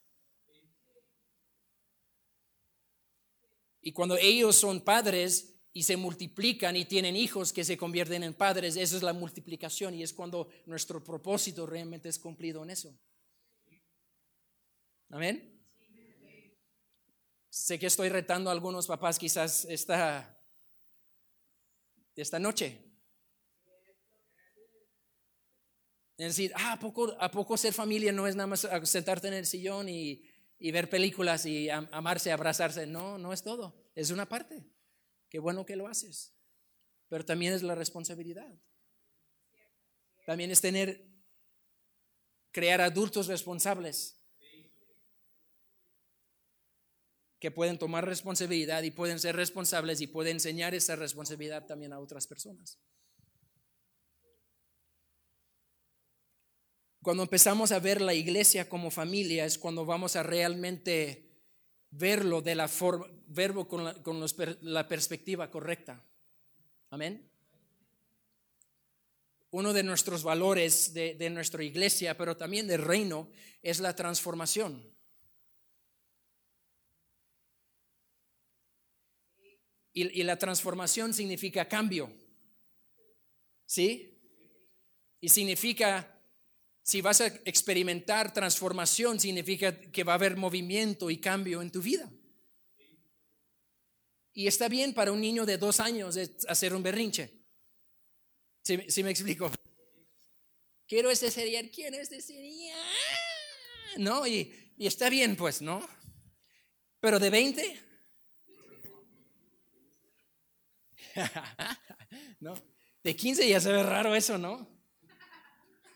[3.80, 8.34] Y cuando ellos son padres y se multiplican y tienen hijos que se convierten en
[8.34, 12.96] padres, eso es la multiplicación y es cuando nuestro propósito realmente es cumplido en eso.
[15.10, 15.50] Amén.
[17.48, 20.36] Sé que estoy retando a algunos papás quizás esta,
[22.16, 22.80] esta noche.
[26.16, 29.34] Es decir, ah, ¿a poco, ¿a poco ser familia no es nada más sentarte en
[29.34, 30.24] el sillón y,
[30.58, 32.86] y ver películas y amarse, abrazarse?
[32.86, 33.88] No, no es todo.
[33.94, 34.64] Es una parte.
[35.28, 36.34] Qué bueno que lo haces.
[37.08, 38.52] Pero también es la responsabilidad.
[40.26, 41.06] También es tener,
[42.50, 44.23] crear adultos responsables
[47.44, 51.98] que pueden tomar responsabilidad y pueden ser responsables y pueden enseñar esa responsabilidad también a
[51.98, 52.78] otras personas.
[57.02, 61.28] Cuando empezamos a ver la iglesia como familia es cuando vamos a realmente
[61.90, 64.24] verlo de la forma, verbo con la, con
[64.62, 66.02] la perspectiva correcta.
[66.88, 67.30] Amén.
[69.50, 73.28] Uno de nuestros valores de, de nuestra iglesia, pero también del reino,
[73.60, 74.93] es la transformación.
[79.96, 82.12] Y, la transformación significa cambio.
[83.64, 84.20] ¿Sí?
[85.20, 86.20] Y significa,
[86.82, 91.80] si vas a experimentar transformación, significa que va a haber movimiento y cambio en tu
[91.80, 92.10] vida.
[94.32, 96.18] Y está bien para un niño de dos años
[96.48, 97.30] hacer un berrinche.
[98.64, 99.52] ¿Sí, me explico?
[100.88, 102.78] Quiero este cereal, quiero este cereal.
[103.98, 104.26] ¿No?
[104.26, 105.88] Y, y está bien, pues, ¿no?
[106.98, 107.93] Pero de 20.
[112.40, 112.54] ¿No?
[113.02, 114.68] De 15 ya se ve raro eso, ¿no?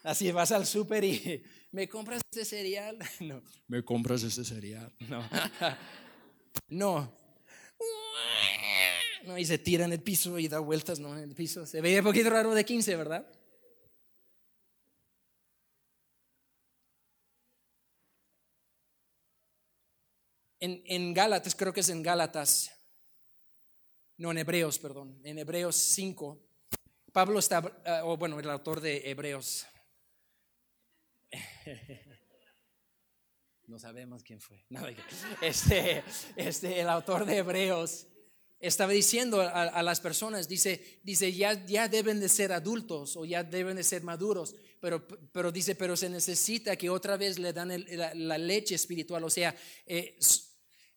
[0.02, 1.42] Así vas al súper y
[1.72, 2.98] me compras este cereal.
[3.20, 4.92] No, me compras este cereal.
[6.68, 7.16] No.
[9.24, 11.16] No, y se tira en el piso y da vueltas ¿no?
[11.16, 11.66] en el piso.
[11.66, 13.30] Se veía un poquito raro de 15, ¿verdad?
[20.60, 22.78] En, en Gálatas, creo que es en Gálatas,
[24.18, 26.44] no en Hebreos, perdón, en Hebreos 5,
[27.12, 29.66] Pablo está, ah, o bueno, el autor de Hebreos,
[33.66, 34.66] no sabemos quién fue,
[35.40, 36.02] este,
[36.36, 38.08] este, el autor de Hebreos
[38.60, 43.44] estaba diciendo a, las personas, dice, dice ya, ya deben de ser adultos o ya
[43.44, 47.70] deben de ser maduros, pero, pero dice, pero se necesita que otra vez le dan
[48.14, 49.54] la, leche espiritual, o sea,
[49.86, 50.18] eh,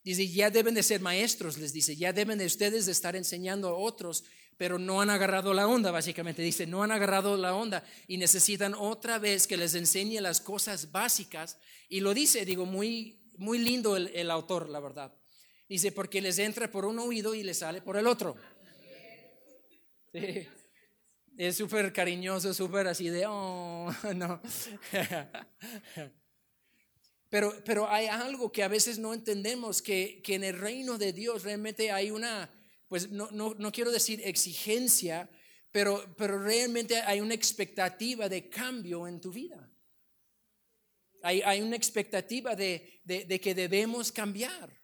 [0.04, 3.70] dice, ya deben de ser maestros, les dice, ya deben de ustedes de estar enseñando
[3.70, 4.24] a otros,
[4.58, 8.74] pero no han agarrado la onda, básicamente, dice, no han agarrado la onda y necesitan
[8.74, 11.58] otra vez que les enseñe las cosas básicas,
[11.90, 15.14] y lo dice, digo, muy, muy lindo el autor, la verdad.
[15.72, 18.36] Dice, porque les entra por un oído y les sale por el otro.
[21.38, 24.42] Es súper cariñoso, súper así de, oh, no.
[27.32, 31.14] Pero, pero hay algo que a veces no entendemos, que, que en el reino de
[31.14, 32.52] Dios realmente hay una,
[32.90, 35.30] pues no, no, no quiero decir exigencia,
[35.72, 39.72] pero, pero realmente hay una expectativa de cambio en tu vida.
[41.24, 44.82] Hay, hay una expectativa de, de, que debemos cambiar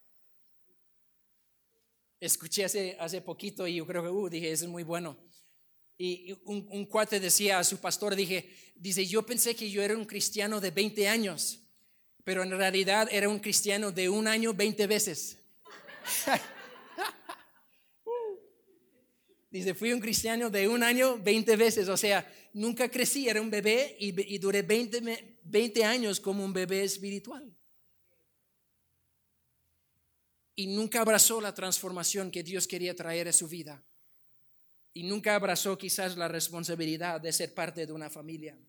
[2.20, 5.18] escuché hace, hace poquito y yo creo que, uh, dije, eso es muy bueno.
[5.98, 9.98] Y un, un, cuate decía a su pastor, dije, dice, yo pensé que yo era
[9.98, 11.67] un cristiano de 20 años,
[12.28, 15.38] pero en realidad era un cristiano de un año 20 veces.
[19.50, 23.50] dice, fui un cristiano de un año 20 veces, o sea, nunca crecí, era un
[23.50, 27.50] bebé y, y duré 20, 20 años como un bebé espiritual
[30.54, 33.82] y nunca abrazó la transformación que Dios quería traer a su vida.
[34.94, 38.60] Y nunca abrazó quizás la responsabilidad de ser parte de una familia.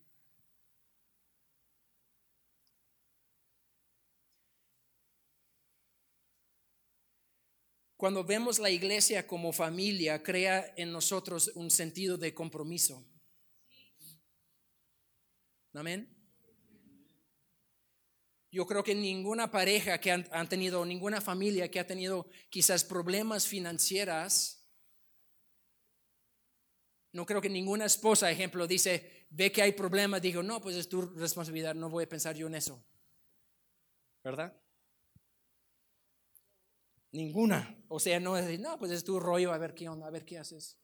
[7.99, 13.05] Cuando vemos la iglesia como familia, crea en nosotros un sentido de compromiso.
[15.73, 16.07] Amén.
[18.49, 23.45] Yo creo que ninguna pareja que han, tenido, ninguna familia que ha tenido quizás problemas
[23.45, 24.65] financieras,
[27.11, 30.87] no creo que ninguna esposa, ejemplo, dice, ve que hay problemas, digo, no, pues es
[30.87, 32.81] tu responsabilidad, no voy a pensar yo en eso.
[34.23, 34.57] ¿Verdad?
[37.11, 37.83] Ninguna.
[37.87, 40.11] O sea, no es decir, no, pues es tu rollo, a ver qué onda, a
[40.11, 40.77] ver qué haces.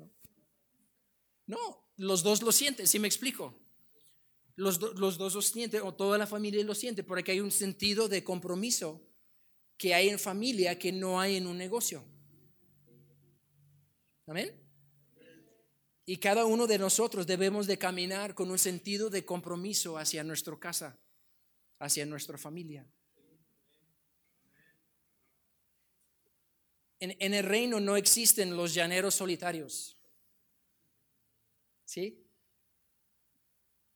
[1.46, 3.60] No, los dos lo sienten, si me explico.
[4.56, 8.24] Los, dos lo sienten, o toda la familia lo siente, porque hay un sentido de
[8.24, 9.06] compromiso
[9.78, 12.04] que hay en familia que no hay en un negocio.
[14.26, 14.62] Amén.
[16.06, 20.58] Y cada uno de nosotros debemos de caminar con un sentido de compromiso hacia nuestra
[20.58, 21.00] casa,
[21.80, 22.88] hacia nuestra familia.
[27.00, 29.98] En, el reino no existen los llaneros solitarios.
[31.84, 32.22] ¿Sí?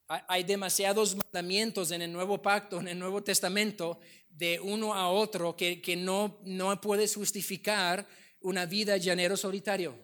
[0.07, 5.55] Hay demasiados mandamientos en el Nuevo Pacto, en el Nuevo Testamento, de uno a otro
[5.55, 8.07] que, que no, no puedes justificar
[8.41, 9.95] una vida llanero solitario.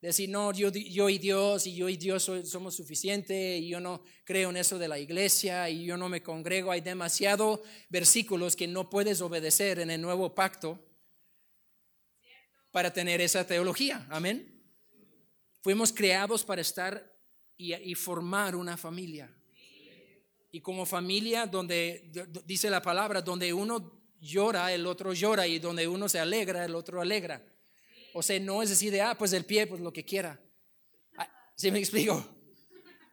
[0.00, 4.02] Decir, no, yo, yo y Dios, y yo y Dios somos suficientes, y yo no
[4.24, 6.70] creo en eso de la iglesia, y yo no me congrego.
[6.70, 10.87] Hay demasiados versículos que no puedes obedecer en el nuevo pacto
[12.78, 14.06] para tener esa teología.
[14.08, 14.62] Amén.
[15.62, 17.12] Fuimos creados para estar
[17.56, 19.28] y, formar una familia.
[20.52, 22.08] y como familia donde
[22.44, 26.76] dice la palabra, donde uno llora, el otro llora y donde uno se alegra, el
[26.76, 27.44] otro alegra.
[28.14, 30.40] O sea, no es decir de, ah, pues el pie, pues lo que quiera.
[31.16, 32.24] Ah, ¿Sí me explico?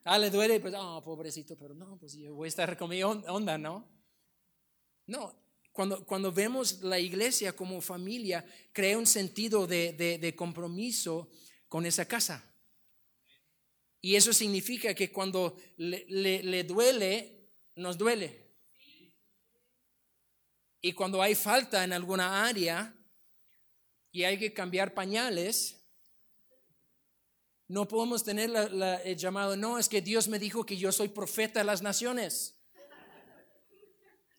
[0.04, 3.02] Ah, le duele, pues, oh, pobrecito, pero no, pues yo voy a estar con mi
[3.02, 3.90] onda, ¿no?
[5.08, 5.36] No,
[5.76, 11.30] cuando, cuando vemos la iglesia como familia, crea un sentido de, de compromiso
[11.68, 12.50] con esa casa.
[14.06, 18.56] Y eso significa que cuando le, duele, nos duele.
[20.80, 22.96] Y cuando hay falta en alguna área
[24.14, 25.84] y hay que cambiar pañales,
[27.68, 28.52] no podemos tener
[29.04, 32.55] el llamado, no, es que Dios me dijo que yo soy profeta de las naciones.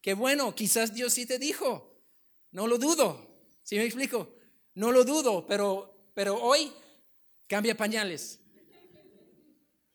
[0.06, 2.00] Qué bueno, quizás Dios sí te dijo,
[2.52, 3.26] no lo dudo,
[3.64, 4.38] ¿sí me explico?
[4.74, 6.72] No lo dudo, pero, pero hoy
[7.48, 8.38] cambia pañales.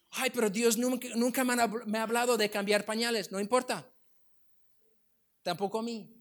[0.10, 1.54] Ay, pero Dios nunca, me,
[1.98, 3.32] ha, hablado de cambiar pañales.
[3.32, 3.90] No importa.
[5.44, 6.14] Tampoco a mí.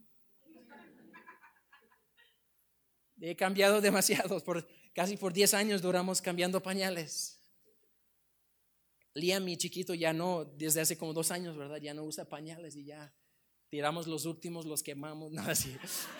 [3.19, 4.41] He cambiado demasiado.
[4.41, 7.43] Por, casi por 10 años duramos cambiando pañales.
[9.15, 11.81] Liam, mi chiquito, ya no, desde hace como dos años, ¿verdad?
[11.81, 13.13] Ya no usa pañales y ya
[13.71, 15.75] tiramos los últimos, los quemamos, no así.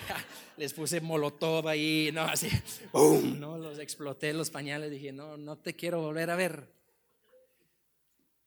[0.57, 2.49] Les puse molotov ahí, no así.
[2.93, 3.39] ¡Bum!
[3.39, 4.89] No, los exploté los pañales.
[4.89, 6.81] Dije, no, no te quiero volver a ver.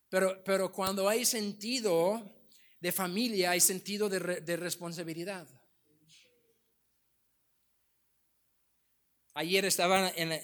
[0.08, 2.22] Pero, cuando hay sentido
[2.80, 5.48] de familia, hay sentido de, responsabilidad.
[9.34, 10.40] Ayer estaba en,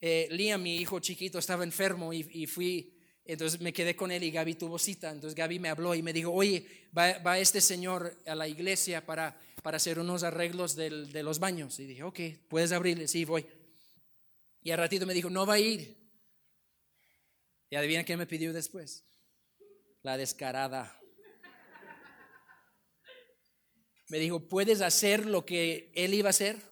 [0.00, 2.91] eh, Liam, mi hijo chiquito, estaba enfermo y, fui,
[3.24, 5.10] entonces me quedé con él y Gaby tuvo cita.
[5.10, 6.66] Entonces Gaby me habló y me dijo, oye,
[6.96, 11.78] va, este señor a la iglesia para, para hacer unos arreglos de los baños.
[11.78, 13.46] Y dije, ok, puedes abrirle, sí, voy.
[14.62, 15.96] Y al ratito me dijo, no va a ir.
[17.70, 19.04] Y adivina qué me pidió después.
[20.02, 21.00] La descarada.
[24.08, 26.71] Me dijo, ¿puedes hacer lo que él iba a hacer?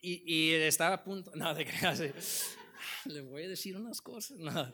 [0.00, 2.14] Y, estaba a punto, no, de crearse.
[3.04, 4.72] Le voy a decir unas cosas, no.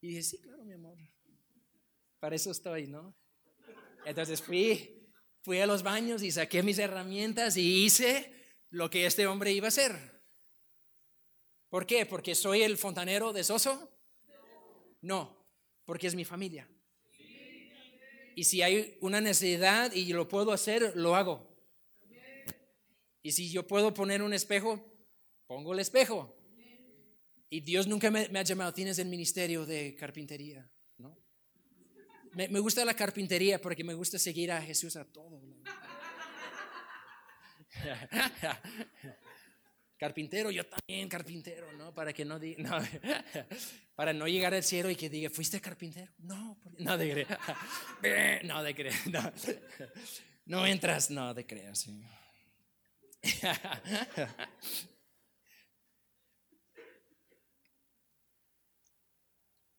[0.00, 0.98] Y dije, sí, claro, mi amor.
[2.18, 3.14] Para eso estoy, ¿no?
[4.04, 5.08] Entonces fui,
[5.42, 8.32] fui a los baños y saqué mis herramientas y hice
[8.70, 10.22] lo que este hombre iba a hacer.
[11.68, 12.04] ¿Por qué?
[12.06, 13.90] ¿Porque soy el fontanero de Soso?
[15.00, 15.46] No,
[15.84, 16.68] porque es mi familia.
[18.34, 21.51] Y si hay una necesidad y lo puedo hacer, lo hago.
[23.22, 24.84] Y si yo puedo poner un espejo,
[25.46, 26.36] pongo el espejo.
[27.48, 30.68] Y Dios nunca me, ha llamado, tienes el ministerio de carpintería.
[32.34, 35.42] Me, gusta la carpintería porque me gusta seguir a Jesús a todo.
[39.98, 41.94] carpintero, yo también carpintero, ¿no?
[41.94, 42.82] Para que no diga,
[43.94, 46.10] para no llegar al cielo y que diga, ¿fuiste carpintero?
[46.18, 47.26] No, no de
[48.00, 49.32] creer, no de creer, no,
[50.46, 51.74] no entras, no de creer.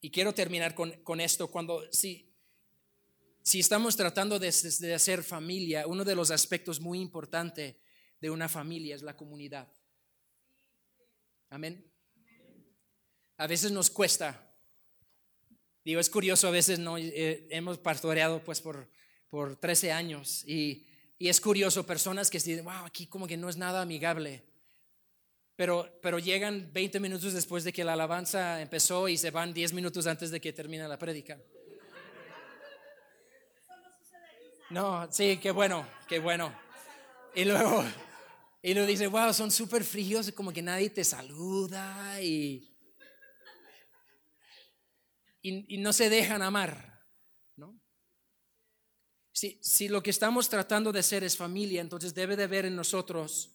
[0.01, 2.33] Y quiero terminar con, con esto cuando, sí,
[3.41, 7.75] si estamos tratando de, hacer familia, uno de los aspectos muy importantes
[8.19, 9.71] de una familia es la comunidad.
[11.49, 11.89] Amén.
[13.37, 14.53] A veces nos cuesta.
[15.85, 18.89] Digo, es curioso, a veces no eh, hemos pastoreado pues por,
[19.29, 20.85] por 13 años y,
[21.23, 24.43] y, es curioso personas que dicen, wow, aquí como que no es nada amigable.
[25.55, 29.73] Pero, pero llegan 20 minutos después de que la alabanza empezó y se van 10
[29.73, 31.39] minutos antes de que termine la prédica.
[34.69, 36.53] No, sí, qué bueno, qué bueno.
[37.35, 37.83] Y luego,
[38.61, 42.73] y luego dice, wow, son súper fríos, como que nadie te saluda y,
[45.41, 46.92] y, no se dejan amar.
[49.59, 53.49] Si, lo que estamos tratando de ser es familia, entonces debe de haber en nosotros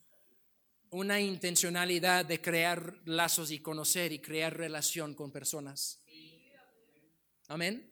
[0.90, 6.02] una intencionalidad de crear lazos y conocer y crear relación con personas.
[7.46, 7.90] Amén.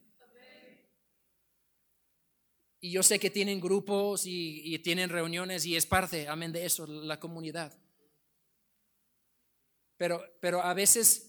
[2.79, 6.85] Y yo sé que tienen grupos y, tienen reuniones y es parte, amén, de eso,
[6.85, 7.75] la comunidad.
[9.97, 11.26] Pero, pero a veces,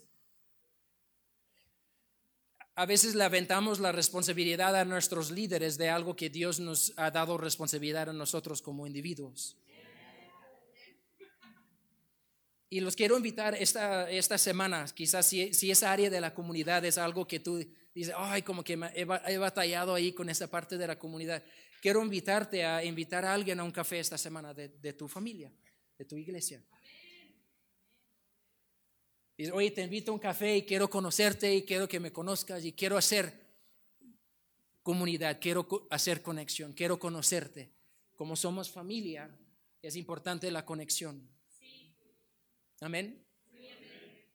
[2.79, 7.11] a veces le aventamos la responsabilidad a nuestros líderes de algo que Dios nos ha
[7.11, 9.57] dado responsabilidad a nosotros como individuos.
[12.71, 16.85] Y los quiero invitar esta, esta semana, quizás si, si esa área de la comunidad
[16.85, 17.59] es algo que tú
[17.93, 21.43] dice, ay, como que he, he batallado ahí con esa parte de la comunidad.
[21.83, 25.53] Quiero invitarte a invitar a alguien a un café esta semana de, de tu familia,
[25.99, 26.63] de tu iglesia.
[29.39, 32.65] Dice, oye, te invito a un café y quiero conocerte y quiero que me conozcas
[32.65, 33.33] y quiero hacer
[34.83, 37.71] comunidad, quiero hacer conexión, quiero conocerte.
[38.17, 39.31] Como somos familia,
[39.81, 41.31] es importante la conexión.
[42.81, 43.25] Amén.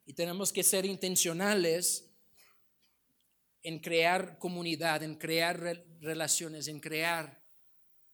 [0.06, 2.10] Y tenemos que ser intencionales
[3.62, 7.44] en crear comunidad, en crear relaciones, en crear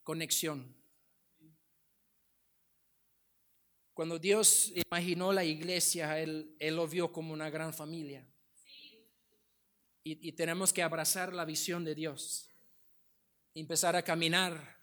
[0.01, 0.78] conexión.
[4.00, 8.26] Cuando Dios imaginó la iglesia, Él, lo vio como una gran familia
[10.06, 12.50] y, tenemos que abrazar la visión de Dios,
[13.54, 14.78] empezar a caminar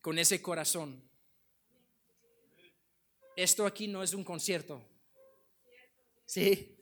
[0.00, 1.08] con ese corazón.
[3.36, 4.84] Esto aquí no es un concierto.
[6.26, 6.73] ¿Sí?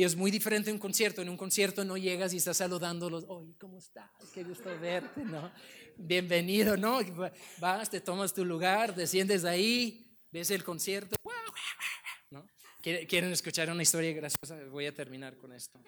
[0.00, 1.20] Y es muy diferente un concierto.
[1.20, 3.26] En un concierto no llegas y estás saludándolos.
[3.28, 4.10] Oye, ¿cómo estás?
[4.32, 5.52] Qué gusto verte, ¿no?
[5.98, 7.00] Bienvenido, ¿no?
[7.58, 11.16] Vas, te tomas tu lugar, desciendes ahí, ves el concierto.
[12.80, 14.56] ¿Quieren escuchar una historia graciosa?
[14.70, 15.78] Voy a terminar con esto.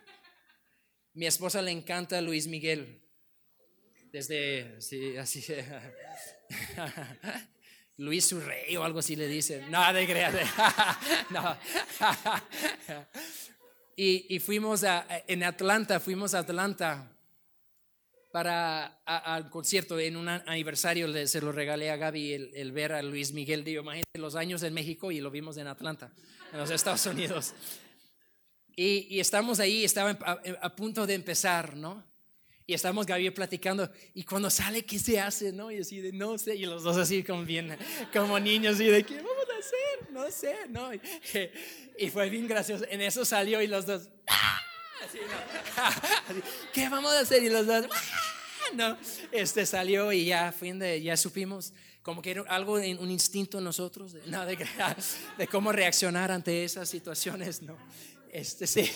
[1.14, 3.00] Mi esposa le encanta Luis Miguel.
[4.12, 5.42] Desde, sí, así.
[7.96, 9.64] Luis su rey o algo así le dice.
[9.70, 10.06] No, de
[11.30, 11.58] no.
[13.96, 17.12] Y, y, fuimos a, en Atlanta, fuimos a Atlanta
[18.32, 23.32] para al concierto en un aniversario se lo regalé a Gaby el, ver a Luis
[23.32, 26.10] Miguel Digo, imagínate los años en México y lo vimos en Atlanta
[26.50, 27.54] en los Estados Unidos.
[28.74, 32.02] Y, estamos ahí, estaba a, punto de empezar, ¿no?
[32.66, 35.52] Y estamos Gaby platicando, y cuando sale, ¿qué se hace?
[35.52, 35.70] ¿No?
[35.70, 37.76] Y así de, no sé, y los dos así como bien,
[38.14, 39.41] como niños, y de, ¿qué vamos a hacer?
[40.10, 40.90] No sé, ¿no?
[40.94, 42.84] Y, fue bien gracioso.
[42.88, 44.60] En eso salió y los dos, ¡ah!
[46.72, 47.42] ¿Qué vamos a hacer?
[47.42, 48.74] Y los dos, ¡ah!
[48.74, 48.98] no,
[49.30, 51.72] este salió y ya, fin de, ya supimos
[52.02, 54.44] como que era algo un instinto en nosotros de, no,
[55.38, 57.76] de, cómo reaccionar ante esas situaciones, no.
[58.30, 58.90] Este sí.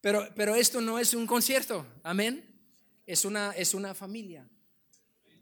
[0.00, 2.44] Pero, pero esto no es un concierto, amén.
[3.06, 4.48] Es una, es una familia.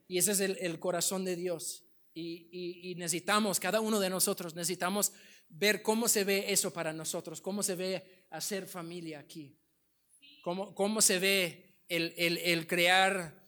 [0.08, 1.84] Y ese es el, corazón de Dios.
[2.20, 5.12] Y, necesitamos, cada uno de nosotros, necesitamos
[5.48, 9.56] ver cómo se ve eso para nosotros, cómo se ve hacer familia aquí,
[10.42, 13.38] cómo, cómo se ve el, el, el crear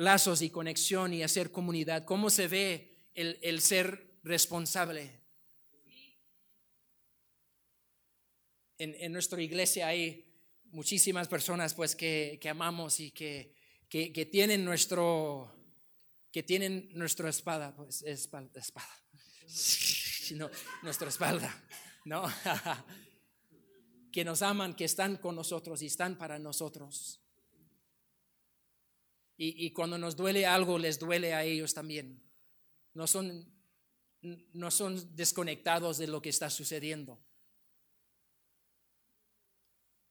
[0.00, 2.04] lazos y conexión y hacer comunidad?
[2.04, 5.20] ¿Cómo se ve el, ser responsable?
[8.78, 10.26] En, nuestra iglesia hay
[10.64, 13.54] muchísimas personas pues que, amamos y que,
[13.88, 15.52] que, tienen nuestro
[16.32, 18.88] que tienen nuestra espada, pues espada, espada.
[20.82, 21.64] Nuestra espalda,
[22.04, 22.22] ¿no?
[24.12, 27.20] que nos aman, que están con nosotros y están para nosotros.
[29.42, 32.22] Y, cuando nos duele algo, les duele a ellos también.
[32.92, 33.50] No son,
[34.20, 37.24] no son desconectados de lo que está sucediendo.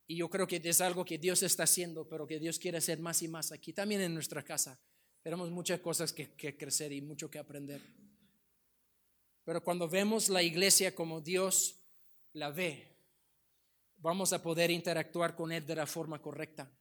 [0.07, 2.97] Y yo creo que es algo que Dios está haciendo, pero que Dios quiere hacer
[2.97, 4.81] más y más aquí, también en nuestra casa.
[5.21, 7.81] Tenemos muchas cosas que, que crecer y mucho que aprender.
[9.43, 11.75] Pero cuando vemos la iglesia como Dios
[12.33, 12.95] la ve,
[13.97, 16.71] vamos a poder interactuar con Él de la forma correcta.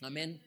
[0.00, 0.40] Amén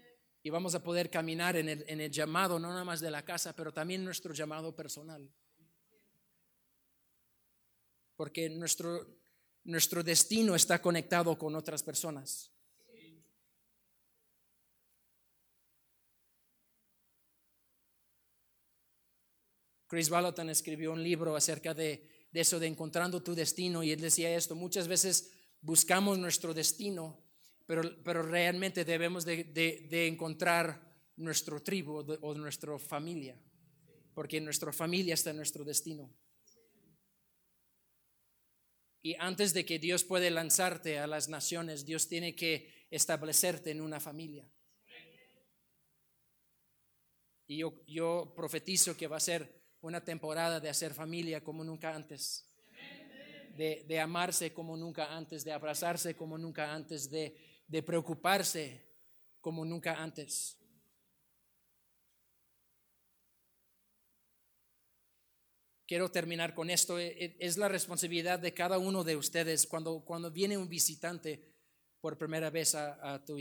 [0.44, 3.24] y vamos a poder caminar en el, en el llamado, no nada más de la
[3.24, 5.30] casa, pero también nuestro llamado personal.
[8.16, 9.20] Porque nuestro,
[9.64, 12.52] nuestro destino está conectado con otras personas.
[19.92, 24.02] Chris Balaton escribió un libro acerca de, de, eso, de encontrando tu destino, y él
[24.02, 25.32] decía esto, muchas veces
[25.62, 27.22] buscamos nuestro destino
[28.04, 33.40] pero, realmente debemos de, encontrar nuestro tribu o nuestra familia,
[34.14, 36.14] porque nuestra familia está en nuestro destino.
[39.02, 43.80] Y antes de que Dios puede lanzarte a las naciones, Dios tiene que establecerte en
[43.80, 44.52] una familia.
[47.48, 51.96] Y yo, yo profetizo que va a ser una temporada de hacer familia como nunca
[51.96, 52.48] antes.
[53.58, 57.36] De, de, amarse como nunca antes, de abrazarse como nunca antes, de
[57.72, 58.86] de preocuparse
[59.40, 60.58] como nunca antes.
[65.88, 67.00] Quiero terminar con esto.
[67.00, 71.42] E, e, es la responsabilidad de cada uno de ustedes cuando, cuando viene un visitante
[72.02, 73.38] por primera vez a, tu,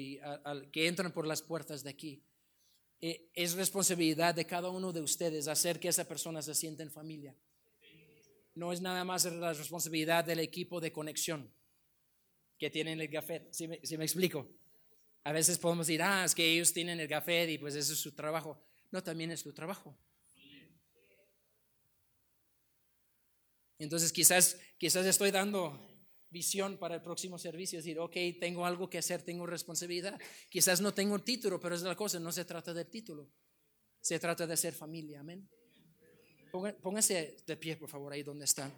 [0.71, 2.23] que entran por las puertas de aquí.
[3.01, 6.91] E, es responsabilidad de cada uno de ustedes hacer que esa persona se sienta en
[6.91, 7.35] familia.
[8.55, 11.51] no es nada más la responsabilidad del equipo de conexión
[12.59, 13.49] que tienen el café.
[13.53, 14.47] Si me, me explico?
[15.25, 17.99] A veces podemos decir, ah, es que ellos tienen el café y pues eso es
[17.99, 18.63] su trabajo.
[18.91, 19.97] No, también es tu trabajo.
[23.79, 25.90] Entonces quizás, quizás estoy dando
[26.31, 30.19] visión para el próximo servicio, decir, ok, tengo algo que hacer, tengo responsabilidad.
[30.49, 33.31] Quizás no tengo un título, pero es la cosa, no se trata del título,
[34.01, 35.49] se trata de ser familia, amén.
[36.83, 38.73] Pónganse de pie, por favor, ahí donde están.